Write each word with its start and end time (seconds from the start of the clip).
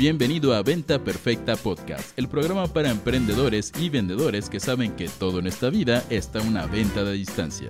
Bienvenido 0.00 0.54
a 0.54 0.62
Venta 0.62 1.04
Perfecta 1.04 1.56
Podcast, 1.56 2.18
el 2.18 2.26
programa 2.26 2.66
para 2.66 2.90
emprendedores 2.90 3.70
y 3.78 3.90
vendedores 3.90 4.48
que 4.48 4.58
saben 4.58 4.96
que 4.96 5.10
todo 5.10 5.40
en 5.40 5.46
esta 5.46 5.68
vida 5.68 6.02
está 6.08 6.40
una 6.40 6.64
venta 6.64 7.04
de 7.04 7.12
distancia. 7.12 7.68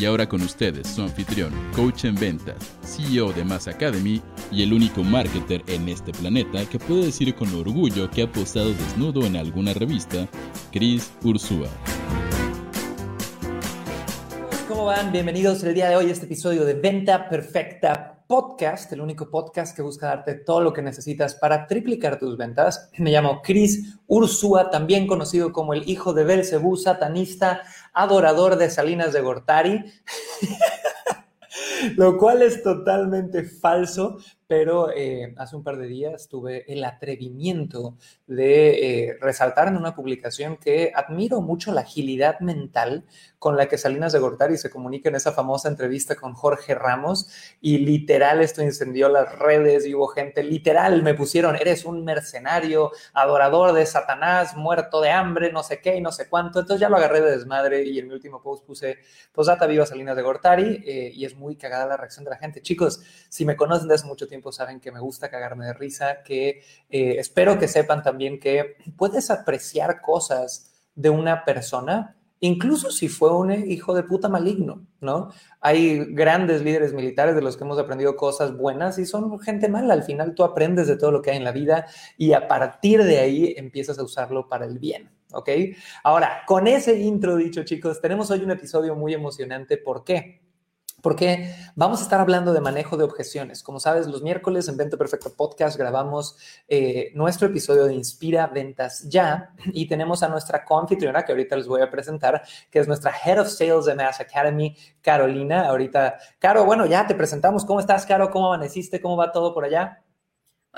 Y 0.00 0.06
ahora 0.06 0.26
con 0.30 0.40
ustedes, 0.40 0.88
su 0.88 1.02
anfitrión, 1.02 1.52
coach 1.74 2.06
en 2.06 2.14
ventas, 2.14 2.56
CEO 2.82 3.34
de 3.34 3.44
Mass 3.44 3.68
Academy 3.68 4.22
y 4.50 4.62
el 4.62 4.72
único 4.72 5.04
marketer 5.04 5.62
en 5.66 5.90
este 5.90 6.12
planeta 6.12 6.64
que 6.70 6.78
puede 6.78 7.04
decir 7.04 7.34
con 7.34 7.54
orgullo 7.54 8.10
que 8.10 8.22
ha 8.22 8.32
posado 8.32 8.72
desnudo 8.72 9.26
en 9.26 9.36
alguna 9.36 9.74
revista, 9.74 10.26
Chris 10.72 11.12
Ursúa. 11.22 11.68
¿Cómo 14.86 14.98
van? 14.98 15.10
Bienvenidos 15.10 15.64
el 15.64 15.74
día 15.74 15.88
de 15.88 15.96
hoy 15.96 16.10
a 16.10 16.12
este 16.12 16.26
episodio 16.26 16.64
de 16.64 16.74
Venta 16.74 17.28
Perfecta 17.28 18.22
podcast, 18.28 18.92
el 18.92 19.00
único 19.00 19.28
podcast 19.28 19.74
que 19.74 19.82
busca 19.82 20.06
darte 20.06 20.34
todo 20.34 20.60
lo 20.60 20.72
que 20.72 20.80
necesitas 20.80 21.34
para 21.34 21.66
triplicar 21.66 22.20
tus 22.20 22.36
ventas. 22.36 22.88
Me 22.96 23.10
llamo 23.10 23.42
Chris 23.42 23.98
Ursúa, 24.06 24.70
también 24.70 25.08
conocido 25.08 25.52
como 25.52 25.74
el 25.74 25.90
hijo 25.90 26.14
de 26.14 26.22
Belcebú, 26.22 26.76
satanista, 26.76 27.62
adorador 27.92 28.54
de 28.54 28.70
Salinas 28.70 29.12
de 29.12 29.22
Gortari. 29.22 29.84
lo 31.96 32.16
cual 32.16 32.42
es 32.42 32.62
totalmente 32.62 33.42
falso, 33.42 34.18
pero 34.46 34.90
eh, 34.92 35.34
hace 35.38 35.56
un 35.56 35.64
par 35.64 35.76
de 35.76 35.86
días 35.86 36.28
tuve 36.28 36.70
el 36.72 36.84
atrevimiento 36.84 37.96
de 38.26 39.08
eh, 39.08 39.18
resaltar 39.20 39.68
en 39.68 39.76
una 39.76 39.94
publicación 39.94 40.56
que 40.56 40.92
admiro 40.94 41.40
mucho 41.40 41.72
la 41.72 41.80
agilidad 41.80 42.38
mental 42.40 43.04
con 43.38 43.56
la 43.56 43.68
que 43.68 43.78
Salinas 43.78 44.12
de 44.12 44.18
Gortari 44.18 44.56
se 44.56 44.70
comunica 44.70 45.08
en 45.08 45.16
esa 45.16 45.32
famosa 45.32 45.68
entrevista 45.68 46.14
con 46.16 46.34
Jorge 46.34 46.74
Ramos 46.74 47.28
y 47.60 47.78
literal 47.78 48.40
esto 48.40 48.62
incendió 48.62 49.08
las 49.08 49.38
redes 49.38 49.86
y 49.86 49.94
hubo 49.94 50.08
gente, 50.08 50.42
literal 50.42 51.02
me 51.02 51.14
pusieron, 51.14 51.56
eres 51.56 51.84
un 51.84 52.04
mercenario, 52.04 52.92
adorador 53.12 53.72
de 53.72 53.84
Satanás, 53.86 54.56
muerto 54.56 55.00
de 55.00 55.10
hambre, 55.10 55.52
no 55.52 55.62
sé 55.62 55.80
qué 55.80 55.96
y 55.96 56.00
no 56.00 56.12
sé 56.12 56.28
cuánto, 56.28 56.60
entonces 56.60 56.80
ya 56.80 56.88
lo 56.88 56.96
agarré 56.96 57.20
de 57.20 57.32
desmadre 57.32 57.84
y 57.84 57.98
en 57.98 58.08
mi 58.08 58.14
último 58.14 58.42
post 58.42 58.64
puse, 58.64 58.98
pues 59.32 59.46
data 59.46 59.66
viva 59.66 59.86
Salinas 59.86 60.16
de 60.16 60.22
Gortari 60.22 60.82
eh, 60.86 61.10
y 61.14 61.24
es 61.24 61.36
muy 61.36 61.56
cagada 61.56 61.86
la 61.86 61.96
reacción 61.96 62.24
de 62.24 62.30
la 62.30 62.38
gente. 62.38 62.62
Chicos, 62.62 63.02
si 63.28 63.44
me 63.44 63.56
conocen 63.56 63.88
de 63.88 63.94
hace 63.94 64.06
mucho 64.06 64.26
tiempo, 64.26 64.35
saben 64.52 64.80
que 64.80 64.92
me 64.92 65.00
gusta 65.00 65.30
cagarme 65.30 65.66
de 65.66 65.72
risa, 65.72 66.22
que 66.22 66.62
eh, 66.88 67.16
espero 67.18 67.58
que 67.58 67.68
sepan 67.68 68.02
también 68.02 68.38
que 68.40 68.76
puedes 68.96 69.30
apreciar 69.30 70.00
cosas 70.00 70.72
de 70.94 71.10
una 71.10 71.44
persona, 71.44 72.16
incluso 72.40 72.90
si 72.90 73.08
fue 73.08 73.34
un 73.36 73.52
hijo 73.52 73.94
de 73.94 74.02
puta 74.02 74.28
maligno, 74.28 74.86
¿no? 75.00 75.30
Hay 75.60 76.04
grandes 76.14 76.62
líderes 76.62 76.92
militares 76.92 77.34
de 77.34 77.42
los 77.42 77.56
que 77.56 77.64
hemos 77.64 77.78
aprendido 77.78 78.16
cosas 78.16 78.56
buenas 78.56 78.98
y 78.98 79.06
son 79.06 79.38
gente 79.40 79.68
mala. 79.68 79.94
Al 79.94 80.02
final 80.02 80.34
tú 80.34 80.44
aprendes 80.44 80.86
de 80.86 80.96
todo 80.96 81.10
lo 81.10 81.22
que 81.22 81.30
hay 81.30 81.36
en 81.36 81.44
la 81.44 81.52
vida 81.52 81.86
y 82.16 82.32
a 82.32 82.48
partir 82.48 83.02
de 83.04 83.18
ahí 83.18 83.54
empiezas 83.56 83.98
a 83.98 84.04
usarlo 84.04 84.48
para 84.48 84.66
el 84.66 84.78
bien. 84.78 85.10
¿Ok? 85.32 85.50
Ahora, 86.04 86.42
con 86.46 86.66
ese 86.66 86.98
intro 86.98 87.36
dicho, 87.36 87.64
chicos, 87.64 88.00
tenemos 88.00 88.30
hoy 88.30 88.40
un 88.40 88.52
episodio 88.52 88.94
muy 88.94 89.12
emocionante. 89.12 89.76
¿Por 89.76 90.04
qué? 90.04 90.45
Porque 91.02 91.54
vamos 91.74 92.00
a 92.00 92.02
estar 92.04 92.20
hablando 92.20 92.52
de 92.52 92.60
manejo 92.60 92.96
de 92.96 93.04
objeciones. 93.04 93.62
Como 93.62 93.80
sabes, 93.80 94.06
los 94.06 94.22
miércoles 94.22 94.68
en 94.68 94.76
Venta 94.76 94.96
Perfecto 94.96 95.34
Podcast 95.36 95.76
grabamos 95.76 96.36
eh, 96.68 97.12
nuestro 97.14 97.48
episodio 97.48 97.84
de 97.84 97.94
Inspira 97.94 98.46
Ventas 98.46 99.08
Ya 99.08 99.54
y 99.66 99.86
tenemos 99.86 100.22
a 100.22 100.28
nuestra 100.28 100.64
confitriona 100.64 101.24
que 101.24 101.32
ahorita 101.32 101.56
les 101.56 101.66
voy 101.66 101.82
a 101.82 101.90
presentar, 101.90 102.42
que 102.70 102.78
es 102.78 102.88
nuestra 102.88 103.12
Head 103.12 103.40
of 103.40 103.48
Sales 103.48 103.84
de 103.84 103.94
Mass 103.94 104.20
Academy, 104.20 104.76
Carolina. 105.00 105.66
Ahorita, 105.68 106.18
Caro, 106.38 106.64
bueno, 106.64 106.86
ya 106.86 107.06
te 107.06 107.14
presentamos. 107.14 107.64
¿Cómo 107.64 107.80
estás, 107.80 108.06
Caro? 108.06 108.30
¿Cómo 108.30 108.52
amaneciste? 108.52 109.00
¿Cómo 109.00 109.16
va 109.16 109.32
todo 109.32 109.52
por 109.52 109.64
allá? 109.64 110.02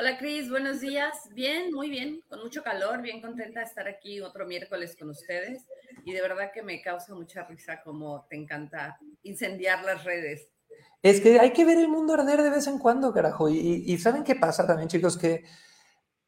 Hola 0.00 0.16
Cris, 0.16 0.48
buenos 0.48 0.80
días. 0.80 1.28
Bien, 1.32 1.72
muy 1.72 1.90
bien, 1.90 2.22
con 2.28 2.40
mucho 2.40 2.62
calor, 2.62 3.02
bien 3.02 3.20
contenta 3.20 3.58
de 3.58 3.66
estar 3.66 3.88
aquí 3.88 4.20
otro 4.20 4.46
miércoles 4.46 4.94
con 4.96 5.10
ustedes 5.10 5.66
y 6.04 6.12
de 6.12 6.22
verdad 6.22 6.52
que 6.54 6.62
me 6.62 6.80
causa 6.80 7.16
mucha 7.16 7.42
risa 7.42 7.82
como 7.82 8.24
te 8.30 8.36
encanta 8.36 8.96
incendiar 9.28 9.84
las 9.84 10.04
redes. 10.04 10.48
Es 11.02 11.20
que 11.20 11.38
hay 11.38 11.52
que 11.52 11.64
ver 11.64 11.78
el 11.78 11.88
mundo 11.88 12.14
arder 12.14 12.42
de 12.42 12.50
vez 12.50 12.66
en 12.66 12.78
cuando, 12.78 13.12
carajo. 13.12 13.48
Y, 13.48 13.96
¿saben 13.98 14.24
qué 14.24 14.34
pasa 14.34 14.66
también, 14.66 14.88
chicos? 14.88 15.16
Que 15.16 15.44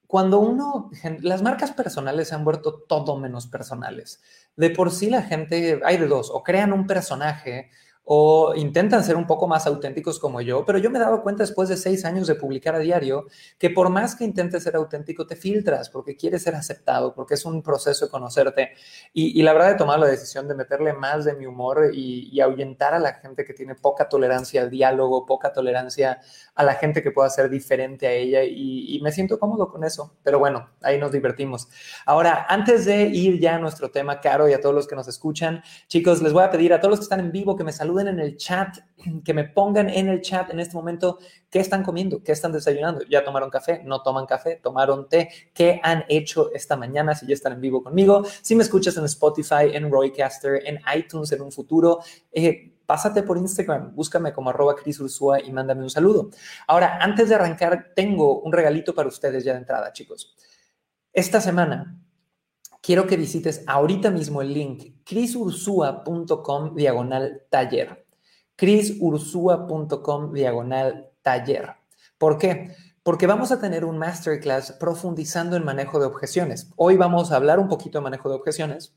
cuando 0.07 0.39
uno, 0.39 0.91
las 1.21 1.43
marcas 1.43 1.73
personales 1.73 2.29
se 2.29 2.35
han 2.35 2.45
vuelto 2.45 2.83
todo 2.83 3.17
menos 3.17 3.47
personales. 3.47 4.21
De 4.57 4.71
por 4.71 4.91
sí 4.91 5.11
la 5.11 5.23
gente, 5.23 5.81
hay 5.85 5.97
de 5.97 6.07
dos, 6.07 6.31
o 6.33 6.43
crean 6.43 6.73
un 6.73 6.87
personaje 6.87 7.71
o 8.13 8.57
intentan 8.57 9.05
ser 9.05 9.15
un 9.15 9.25
poco 9.25 9.47
más 9.47 9.69
auténticos 9.69 10.19
como 10.19 10.41
yo, 10.41 10.65
pero 10.65 10.79
yo 10.79 10.91
me 10.91 10.99
he 10.99 11.01
dado 11.01 11.23
cuenta 11.23 11.45
después 11.45 11.69
de 11.69 11.77
seis 11.77 12.05
años 12.05 12.27
de 12.27 12.35
publicar 12.35 12.75
a 12.75 12.81
diario 12.81 13.27
que 13.57 13.71
por 13.71 13.89
más 13.89 14.17
que 14.17 14.25
intentes 14.25 14.65
ser 14.65 14.75
auténtico, 14.75 15.29
te 15.29 15.37
filtras 15.37 15.89
porque 15.91 16.17
quieres 16.17 16.43
ser 16.43 16.57
aceptado, 16.57 17.15
porque 17.15 17.35
es 17.35 17.45
un 17.45 17.63
proceso 17.63 18.07
de 18.07 18.11
conocerte. 18.11 18.71
Y, 19.13 19.41
la 19.45 19.53
verdad 19.53 19.71
he 19.71 19.75
tomado 19.77 20.01
la 20.01 20.09
decisión 20.09 20.49
de 20.49 20.57
meterle 20.57 20.93
más 20.93 21.25
de 21.25 21.37
mi 21.37 21.47
humor 21.47 21.93
y, 21.95 22.41
ahuyentar 22.41 22.95
a 22.95 22.99
la 22.99 23.13
gente 23.13 23.45
que 23.45 23.55
tiene 23.55 23.77
poca 23.77 24.09
tolerancia 24.09 24.63
al 24.63 24.71
diálogo, 24.71 25.25
poca 25.25 25.53
tolerancia 25.53 26.21
a 26.61 26.63
la 26.63 26.75
gente 26.75 27.03
que 27.03 27.11
pueda 27.11 27.31
ser 27.31 27.49
diferente 27.49 28.07
a 28.07 28.13
ella 28.13 28.45
y, 28.45 29.01
me 29.03 29.13
siento 29.13 29.39
cómodo 29.39 29.71
con 29.71 29.83
eso. 29.83 30.15
Pero 30.23 30.39
bueno, 30.39 30.69
ahí 30.83 30.99
nos 30.99 31.11
divertimos. 31.11 31.69
Ahora, 32.05 32.45
antes 32.51 32.85
de 32.85 33.05
ir 33.05 33.41
ya 33.41 33.55
a 33.57 33.59
nuestro 33.59 33.91
tema, 33.91 34.21
Caro, 34.21 34.47
y 34.47 34.53
a 34.53 34.61
todos 34.61 34.75
los 34.75 34.87
que 34.87 34.95
nos 34.95 35.09
escuchan, 35.09 35.63
chicos, 35.89 36.21
les 36.21 36.35
voy 36.35 36.43
a 36.43 36.51
pedir 36.51 36.75
a 36.75 36.81
todos 36.81 36.91
los 36.91 36.99
que 37.01 37.05
están 37.05 37.21
en 37.21 37.33
vivo 37.33 37.57
que 37.57 37.65
me 37.65 37.73
saluden 37.73 38.09
en 38.09 38.21
el 38.21 38.37
chat, 38.37 38.77
que 39.25 39.33
me 39.33 39.45
pongan 39.45 39.89
en 39.89 40.09
el 40.09 40.21
chat 40.21 40.51
en 40.51 40.61
este 40.61 40.75
momento 40.75 41.19
qué 41.49 41.61
están 41.61 41.83
comiendo, 41.83 42.23
qué 42.23 42.33
están 42.33 42.53
desayunando. 42.53 43.07
¿Ya 43.09 43.25
tomaron 43.25 43.49
café? 43.49 43.81
¿No 43.83 44.03
toman 44.03 44.27
café? 44.27 44.57
¿Tomaron 44.63 45.09
té? 45.09 45.31
¿Qué 45.55 45.81
han 45.83 46.05
hecho 46.11 46.53
esta 46.53 46.77
mañana 46.77 47.15
si 47.15 47.27
ya 47.27 47.33
están 47.33 47.55
en 47.55 47.63
vivo 47.63 47.83
conmigo? 47.83 48.23
Si 48.43 48.55
me 48.55 48.65
escuchas 48.65 48.99
en 48.99 49.07
Spotify, 49.07 49.71
en 49.73 49.91
Roycaster, 49.91 50.61
en 50.67 50.79
iTunes 50.95 51.33
en 51.33 51.41
un 51.41 51.53
futuro, 51.53 52.01
eh, 52.31 52.70
pásate 52.91 53.23
por 53.23 53.39
Instagram, 53.39 53.95
búscame 53.95 54.33
como 54.33 54.51
arroba 54.51 54.75
Ursúa 54.85 55.41
y 55.41 55.53
mándame 55.53 55.85
un 55.85 55.91
saludo. 55.91 56.31
Ahora, 56.67 56.99
antes 57.01 57.29
de 57.29 57.37
arrancar, 57.37 57.93
tengo 57.95 58.41
un 58.41 58.53
regalito 58.53 58.97
para 58.97 59.07
ustedes 59.07 59.45
ya 59.45 59.53
de 59.53 59.59
entrada, 59.59 59.93
chicos. 59.93 60.35
Esta 61.13 61.41
semana 61.41 62.03
quiero 62.83 63.07
que 63.07 63.17
visites 63.17 63.63
ahorita 63.69 64.11
mismo 64.11 64.43
el 64.43 64.53
link 64.53 65.05
crisursua.com 65.05 66.75
diagonal 66.75 67.43
taller. 67.49 68.09
crisursua.com 68.57 70.33
diagonal 70.33 71.13
taller. 71.23 71.77
¿Por 72.19 72.39
qué? 72.39 72.75
Porque 73.05 73.29
vamos 73.29 73.53
a 73.53 73.61
tener 73.61 73.85
un 73.85 73.99
masterclass 73.99 74.73
profundizando 74.73 75.55
en 75.55 75.65
manejo 75.65 76.01
de 76.01 76.07
objeciones. 76.07 76.73
Hoy 76.75 76.97
vamos 76.97 77.31
a 77.31 77.37
hablar 77.37 77.61
un 77.61 77.69
poquito 77.69 77.99
de 77.99 78.03
manejo 78.03 78.29
de 78.29 78.35
objeciones, 78.35 78.97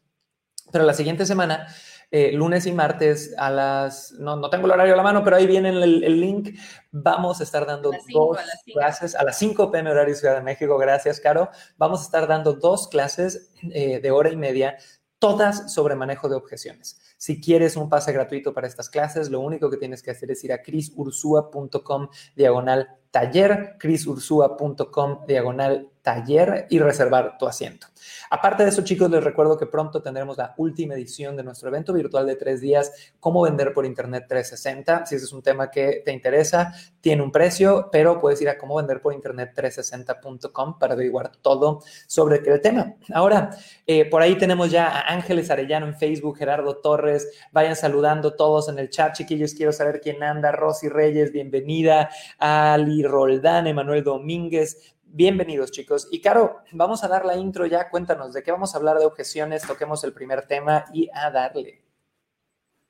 pero 0.72 0.84
la 0.84 0.96
siguiente 0.96 1.28
semana 1.28 1.68
eh, 2.16 2.32
lunes 2.32 2.68
y 2.68 2.72
martes 2.72 3.34
a 3.40 3.50
las, 3.50 4.12
no, 4.12 4.36
no, 4.36 4.48
tengo 4.52 4.68
el 4.68 4.72
horario 4.72 4.94
a 4.94 4.98
la 4.98 5.02
mano, 5.02 5.24
pero 5.24 5.36
ahí 5.36 5.48
viene 5.48 5.70
el, 5.70 6.22
link. 6.22 6.56
Vamos 6.92 7.40
a 7.40 7.44
estar 7.44 7.66
dando 7.66 7.90
dos 8.12 8.38
clases 8.72 9.16
a 9.16 9.24
las 9.24 9.40
5 9.40 9.72
pm 9.72 9.90
horario 9.90 10.14
Ciudad 10.14 10.36
de 10.36 10.44
México. 10.44 10.78
Gracias, 10.78 11.20
Caro. 11.20 11.50
Vamos 11.76 12.02
a 12.02 12.04
estar 12.04 12.28
dando 12.28 12.54
dos 12.54 12.88
clases 12.88 13.50
eh, 13.64 14.00
de 14.00 14.12
hora 14.12 14.30
y 14.30 14.36
media, 14.36 14.78
todas 15.18 15.74
sobre 15.74 15.96
manejo 15.96 16.30
de 16.30 16.36
objeciones. 16.36 17.02
Si 17.18 17.42
quieres 17.42 17.78
un 17.78 17.90
pase 17.90 18.14
gratuito 18.14 18.54
para 18.54 18.68
estas 18.68 18.92
clases, 18.92 19.32
lo 19.32 19.40
único 19.40 19.72
que 19.72 19.78
tienes 19.78 20.04
que 20.04 20.12
hacer 20.12 20.30
es 20.30 20.44
ir 20.44 20.54
a 20.54 20.62
crisursua.com 20.62 22.10
diagonal 22.36 22.90
taller, 23.10 23.76
crisursua.com 23.80 25.26
diagonal 25.26 25.90
taller 26.04 26.68
y 26.70 26.78
reservar 26.78 27.40
tu 27.40 27.48
asiento. 27.48 27.88
Aparte 28.36 28.64
de 28.64 28.70
eso, 28.70 28.82
chicos, 28.84 29.12
les 29.12 29.24
recuerdo 29.24 29.56
que 29.60 29.68
pronto 29.68 30.02
tendremos 30.02 30.40
la 30.40 30.56
última 30.58 30.96
edición 30.96 31.38
de 31.38 31.44
nuestro 31.44 31.70
evento 31.70 31.94
virtual 31.94 32.26
de 32.26 32.36
tres 32.36 32.62
días, 32.62 33.14
cómo 33.20 33.44
vender 33.44 33.74
por 33.74 33.86
Internet 33.86 34.26
360. 34.28 35.06
Si 35.06 35.14
ese 35.14 35.26
es 35.26 35.34
un 35.34 35.44
tema 35.44 35.70
que 35.70 36.02
te 36.04 36.12
interesa, 36.12 36.74
tiene 37.00 37.22
un 37.22 37.32
precio, 37.32 37.90
pero 37.92 38.20
puedes 38.20 38.42
ir 38.42 38.50
a 38.50 38.58
cómo 38.58 38.78
vender 38.78 39.04
por 39.04 39.14
Internet 39.14 39.52
360.com 39.56 40.80
para 40.80 40.96
averiguar 40.96 41.32
todo 41.44 41.84
sobre 42.08 42.38
el 42.38 42.60
tema. 42.60 42.96
Ahora, 43.14 43.52
eh, 43.86 44.10
por 44.10 44.24
ahí 44.24 44.36
tenemos 44.36 44.72
ya 44.72 44.88
a 44.88 45.14
Ángeles 45.14 45.52
Arellano 45.52 45.86
en 45.86 45.96
Facebook, 45.96 46.36
Gerardo 46.36 46.78
Torres, 46.78 47.30
vayan 47.52 47.76
saludando 47.76 48.34
todos 48.34 48.68
en 48.68 48.80
el 48.80 48.90
chat, 48.90 49.14
chiquillos, 49.14 49.54
quiero 49.54 49.72
saber 49.72 50.02
quién 50.02 50.24
anda, 50.24 50.52
Rosy 50.52 50.90
Reyes, 50.90 51.32
bienvenida, 51.32 52.10
Ali 52.40 53.04
Roldán, 53.04 53.68
Emanuel 53.68 54.04
Domínguez, 54.04 54.94
Bienvenidos 55.16 55.70
chicos. 55.70 56.08
Y 56.10 56.22
Caro, 56.22 56.64
vamos 56.72 57.04
a 57.04 57.08
dar 57.08 57.24
la 57.24 57.38
intro 57.38 57.68
ya. 57.68 57.88
Cuéntanos 57.92 58.34
de 58.34 58.42
qué 58.42 58.52
vamos 58.52 58.74
a 58.74 58.80
hablar 58.80 58.98
de 58.98 59.06
objeciones, 59.06 59.62
toquemos 59.62 60.04
el 60.04 60.12
primer 60.12 60.48
tema 60.48 60.86
y 60.92 61.08
a 61.14 61.30
darle. 61.30 61.84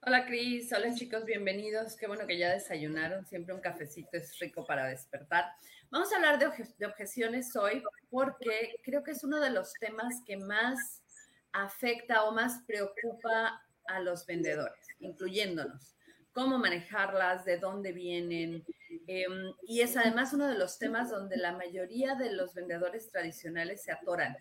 Hola 0.04 0.26
Cris, 0.26 0.72
hola 0.72 0.96
chicos, 0.96 1.26
bienvenidos. 1.26 1.98
Qué 1.98 2.08
bueno 2.08 2.26
que 2.26 2.38
ya 2.38 2.54
desayunaron. 2.54 3.26
Siempre 3.26 3.54
un 3.54 3.60
cafecito 3.60 4.12
es 4.14 4.40
rico 4.40 4.66
para 4.66 4.86
despertar. 4.86 5.52
Vamos 5.90 6.14
a 6.14 6.16
hablar 6.16 6.40
de, 6.40 6.50
de 6.78 6.86
objeciones 6.86 7.54
hoy 7.58 7.84
porque 8.10 8.80
creo 8.86 9.04
que 9.04 9.12
es 9.12 9.26
uno 9.26 9.42
de 9.42 9.50
los 9.50 9.74
temas 9.74 10.22
que 10.26 10.38
más 10.38 11.04
afecta 11.52 12.24
o 12.24 12.32
más 12.32 12.64
preocupa 12.66 13.62
a 13.88 14.00
los 14.00 14.26
vendedores, 14.26 14.88
incluyéndonos. 15.02 15.94
Cómo 16.34 16.58
manejarlas, 16.58 17.46
de 17.46 17.58
dónde 17.58 17.92
vienen, 17.92 18.66
Em, 19.08 19.54
y 19.64 19.82
es 19.82 19.98
además 19.98 20.34
uno 20.34 20.48
de 20.48 20.58
los 20.58 20.78
temas 20.78 21.10
donde 21.10 21.38
la 21.38 21.54
mayoría 21.54 22.16
de 22.16 22.32
los 22.32 22.54
vendedores 22.54 23.10
tradicionales 23.10 23.84
se 23.84 23.92
atoran. 23.92 24.38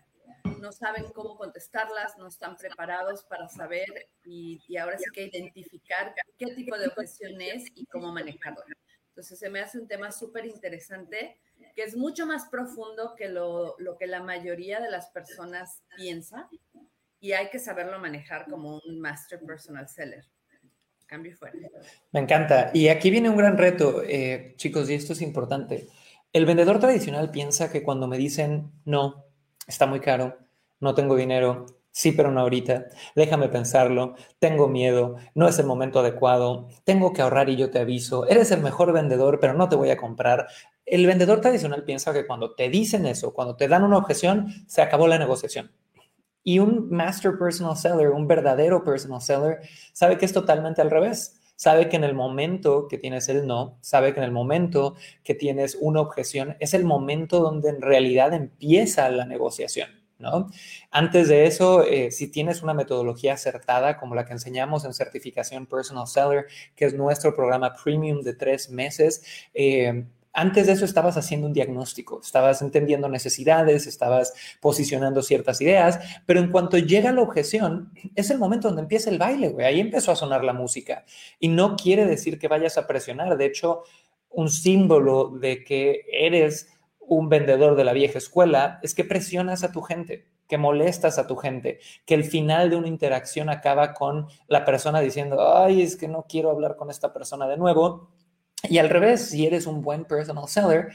No 0.59 0.71
saben 0.71 1.11
cómo 1.11 1.35
contestarlas, 1.37 2.17
no 2.17 2.27
están 2.27 2.55
preparados 2.55 3.23
para 3.25 3.49
saber 3.49 4.09
y, 4.23 4.61
y 4.67 4.77
ahora 4.77 4.97
sí 4.97 5.05
que 5.13 5.25
identificar 5.25 6.13
qué 6.37 6.53
tipo 6.55 6.77
de 6.77 6.87
objeción 6.87 7.41
es 7.41 7.65
y 7.75 7.85
cómo 7.87 8.11
manejarla. 8.13 8.63
Entonces 9.09 9.37
se 9.37 9.49
me 9.49 9.59
hace 9.59 9.79
un 9.79 9.87
tema 9.87 10.11
súper 10.11 10.45
interesante 10.45 11.39
que 11.75 11.83
es 11.83 11.95
mucho 11.95 12.25
más 12.25 12.47
profundo 12.49 13.13
que 13.15 13.29
lo, 13.29 13.75
lo, 13.79 13.97
que 13.97 14.07
la 14.07 14.23
mayoría 14.23 14.79
de 14.79 14.89
las 14.89 15.09
personas 15.09 15.83
piensa 15.95 16.49
y 17.19 17.33
hay 17.33 17.49
que 17.49 17.59
saberlo 17.59 17.99
manejar 17.99 18.45
como 18.49 18.79
un 18.85 18.99
master 18.99 19.41
personal 19.41 19.87
seller. 19.87 20.25
Me 22.11 22.19
encanta. 22.19 22.71
Y 22.73 22.87
aquí 22.87 23.09
viene 23.09 23.29
un 23.29 23.37
gran 23.37 23.57
reto, 23.57 24.01
eh, 24.03 24.53
chicos, 24.57 24.89
y 24.89 24.95
esto 24.95 25.13
es 25.13 25.21
importante. 25.21 25.87
El 26.31 26.45
vendedor 26.45 26.79
tradicional 26.79 27.31
piensa 27.31 27.71
que 27.71 27.83
cuando 27.83 28.07
me 28.07 28.17
dicen 28.17 28.71
no, 28.85 29.25
está 29.67 29.85
muy 29.85 29.99
caro, 29.99 30.37
no 30.79 30.95
tengo 30.95 31.15
dinero, 31.15 31.65
Sí, 31.95 32.11
pero 32.11 32.31
no 32.31 32.41
ahorita. 32.41 32.87
Déjame 33.15 33.49
pensarlo. 33.49 34.15
Tengo 34.39 34.67
miedo. 34.67 35.17
No 35.35 35.47
es 35.47 35.59
el 35.59 35.67
momento 35.67 35.99
adecuado. 35.99 36.67
Tengo 36.83 37.13
que 37.13 37.21
ahorrar 37.21 37.49
y 37.49 37.55
yo 37.55 37.69
te 37.69 37.79
aviso. 37.79 38.27
Eres 38.27 38.49
el 38.49 38.61
mejor 38.61 38.91
vendedor, 38.93 39.39
pero 39.39 39.53
no 39.53 39.69
te 39.69 39.75
voy 39.75 39.91
a 39.91 39.97
comprar. 39.97 40.47
El 40.87 41.05
vendedor 41.05 41.39
tradicional 41.39 41.83
piensa 41.83 42.11
que 42.11 42.25
cuando 42.25 42.55
te 42.55 42.67
dicen 42.69 43.05
eso, 43.05 43.31
cuando 43.31 43.55
te 43.55 43.67
dan 43.67 43.83
una 43.83 43.97
objeción, 43.97 44.47
se 44.67 44.81
acabó 44.81 45.07
la 45.07 45.19
negociación. 45.19 45.71
Y 46.43 46.59
un 46.59 46.89
master 46.89 47.37
personal 47.37 47.77
seller, 47.77 48.09
un 48.09 48.27
verdadero 48.27 48.83
personal 48.83 49.21
seller, 49.21 49.59
sabe 49.93 50.17
que 50.17 50.25
es 50.25 50.33
totalmente 50.33 50.81
al 50.81 50.91
revés. 50.91 51.39
Sabe 51.55 51.87
que 51.87 51.95
en 51.95 52.03
el 52.03 52.15
momento 52.15 52.87
que 52.87 52.97
tienes 52.97 53.29
el 53.29 53.47
no, 53.47 53.77
sabe 53.81 54.13
que 54.13 54.19
en 54.19 54.25
el 54.25 54.31
momento 54.31 54.95
que 55.23 55.35
tienes 55.35 55.77
una 55.79 56.01
objeción, 56.01 56.57
es 56.59 56.73
el 56.73 56.83
momento 56.83 57.39
donde 57.39 57.69
en 57.69 57.81
realidad 57.81 58.33
empieza 58.33 59.07
la 59.09 59.25
negociación. 59.25 60.03
Antes 60.91 61.27
de 61.27 61.45
eso, 61.45 61.83
eh, 61.83 62.11
si 62.11 62.27
tienes 62.27 62.61
una 62.63 62.73
metodología 62.73 63.33
acertada 63.33 63.97
como 63.97 64.15
la 64.15 64.25
que 64.25 64.33
enseñamos 64.33 64.85
en 64.85 64.93
certificación 64.93 65.65
Personal 65.65 66.07
Seller, 66.07 66.45
que 66.75 66.85
es 66.85 66.93
nuestro 66.93 67.35
programa 67.35 67.73
premium 67.73 68.21
de 68.21 68.33
tres 68.33 68.69
meses, 68.69 69.23
eh, 69.53 70.05
antes 70.33 70.65
de 70.65 70.73
eso 70.73 70.83
estabas 70.83 71.15
haciendo 71.15 71.45
un 71.47 71.53
diagnóstico, 71.53 72.19
estabas 72.21 72.61
entendiendo 72.63 73.07
necesidades, 73.07 73.85
estabas 73.85 74.33
posicionando 74.59 75.21
ciertas 75.21 75.61
ideas, 75.61 75.99
pero 76.25 76.39
en 76.39 76.51
cuanto 76.51 76.77
llega 76.79 77.11
la 77.11 77.21
objeción, 77.21 77.91
es 78.15 78.31
el 78.31 78.39
momento 78.39 78.67
donde 78.67 78.81
empieza 78.81 79.11
el 79.11 79.19
baile, 79.19 79.49
güey. 79.49 79.65
Ahí 79.65 79.79
empezó 79.79 80.11
a 80.11 80.15
sonar 80.15 80.43
la 80.43 80.53
música. 80.53 81.05
Y 81.39 81.49
no 81.49 81.75
quiere 81.75 82.05
decir 82.05 82.39
que 82.39 82.47
vayas 82.47 82.77
a 82.77 82.87
presionar. 82.87 83.37
De 83.37 83.45
hecho, 83.45 83.83
un 84.29 84.49
símbolo 84.49 85.29
de 85.29 85.63
que 85.63 86.01
eres 86.11 86.73
un 86.99 87.29
vendedor 87.29 87.75
de 87.75 87.83
la 87.83 87.93
vieja 87.93 88.17
escuela 88.17 88.79
es 88.81 88.95
que 88.95 89.03
presionas 89.03 89.63
a 89.63 89.71
tu 89.71 89.81
gente, 89.81 90.25
que 90.47 90.57
molestas 90.57 91.19
a 91.19 91.27
tu 91.27 91.35
gente, 91.35 91.79
que 92.05 92.15
el 92.15 92.23
final 92.23 92.69
de 92.69 92.75
una 92.75 92.87
interacción 92.87 93.49
acaba 93.49 93.93
con 93.93 94.27
la 94.47 94.65
persona 94.65 94.99
diciendo, 94.99 95.55
ay, 95.55 95.81
es 95.81 95.95
que 95.95 96.07
no 96.07 96.25
quiero 96.27 96.49
hablar 96.49 96.75
con 96.75 96.89
esta 96.89 97.13
persona 97.13 97.47
de 97.47 97.57
nuevo. 97.57 98.09
Y 98.69 98.77
al 98.77 98.89
revés, 98.89 99.29
si 99.29 99.45
eres 99.45 99.65
un 99.67 99.81
buen 99.81 100.05
personal 100.05 100.47
seller, 100.47 100.93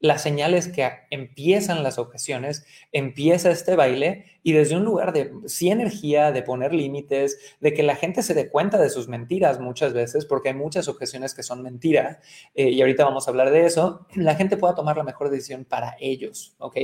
la 0.00 0.18
señal 0.18 0.54
es 0.54 0.68
que 0.68 0.90
empiezan 1.10 1.82
las 1.82 1.98
objeciones, 1.98 2.64
empieza 2.90 3.50
este 3.50 3.76
baile 3.76 4.24
y 4.42 4.52
desde 4.52 4.76
un 4.76 4.84
lugar 4.84 5.12
de 5.12 5.30
sí 5.44 5.70
energía, 5.70 6.32
de 6.32 6.42
poner 6.42 6.72
límites, 6.72 7.38
de 7.60 7.74
que 7.74 7.82
la 7.82 7.94
gente 7.94 8.22
se 8.22 8.32
dé 8.32 8.48
cuenta 8.48 8.78
de 8.78 8.88
sus 8.88 9.08
mentiras 9.08 9.60
muchas 9.60 9.92
veces, 9.92 10.24
porque 10.24 10.48
hay 10.48 10.54
muchas 10.54 10.88
objeciones 10.88 11.34
que 11.34 11.42
son 11.42 11.62
mentiras, 11.62 12.18
eh, 12.54 12.70
y 12.70 12.80
ahorita 12.80 13.04
vamos 13.04 13.26
a 13.26 13.30
hablar 13.30 13.50
de 13.50 13.66
eso, 13.66 14.06
la 14.14 14.34
gente 14.34 14.56
pueda 14.56 14.74
tomar 14.74 14.96
la 14.96 15.04
mejor 15.04 15.28
decisión 15.28 15.66
para 15.66 15.94
ellos, 16.00 16.54
¿ok? 16.58 16.76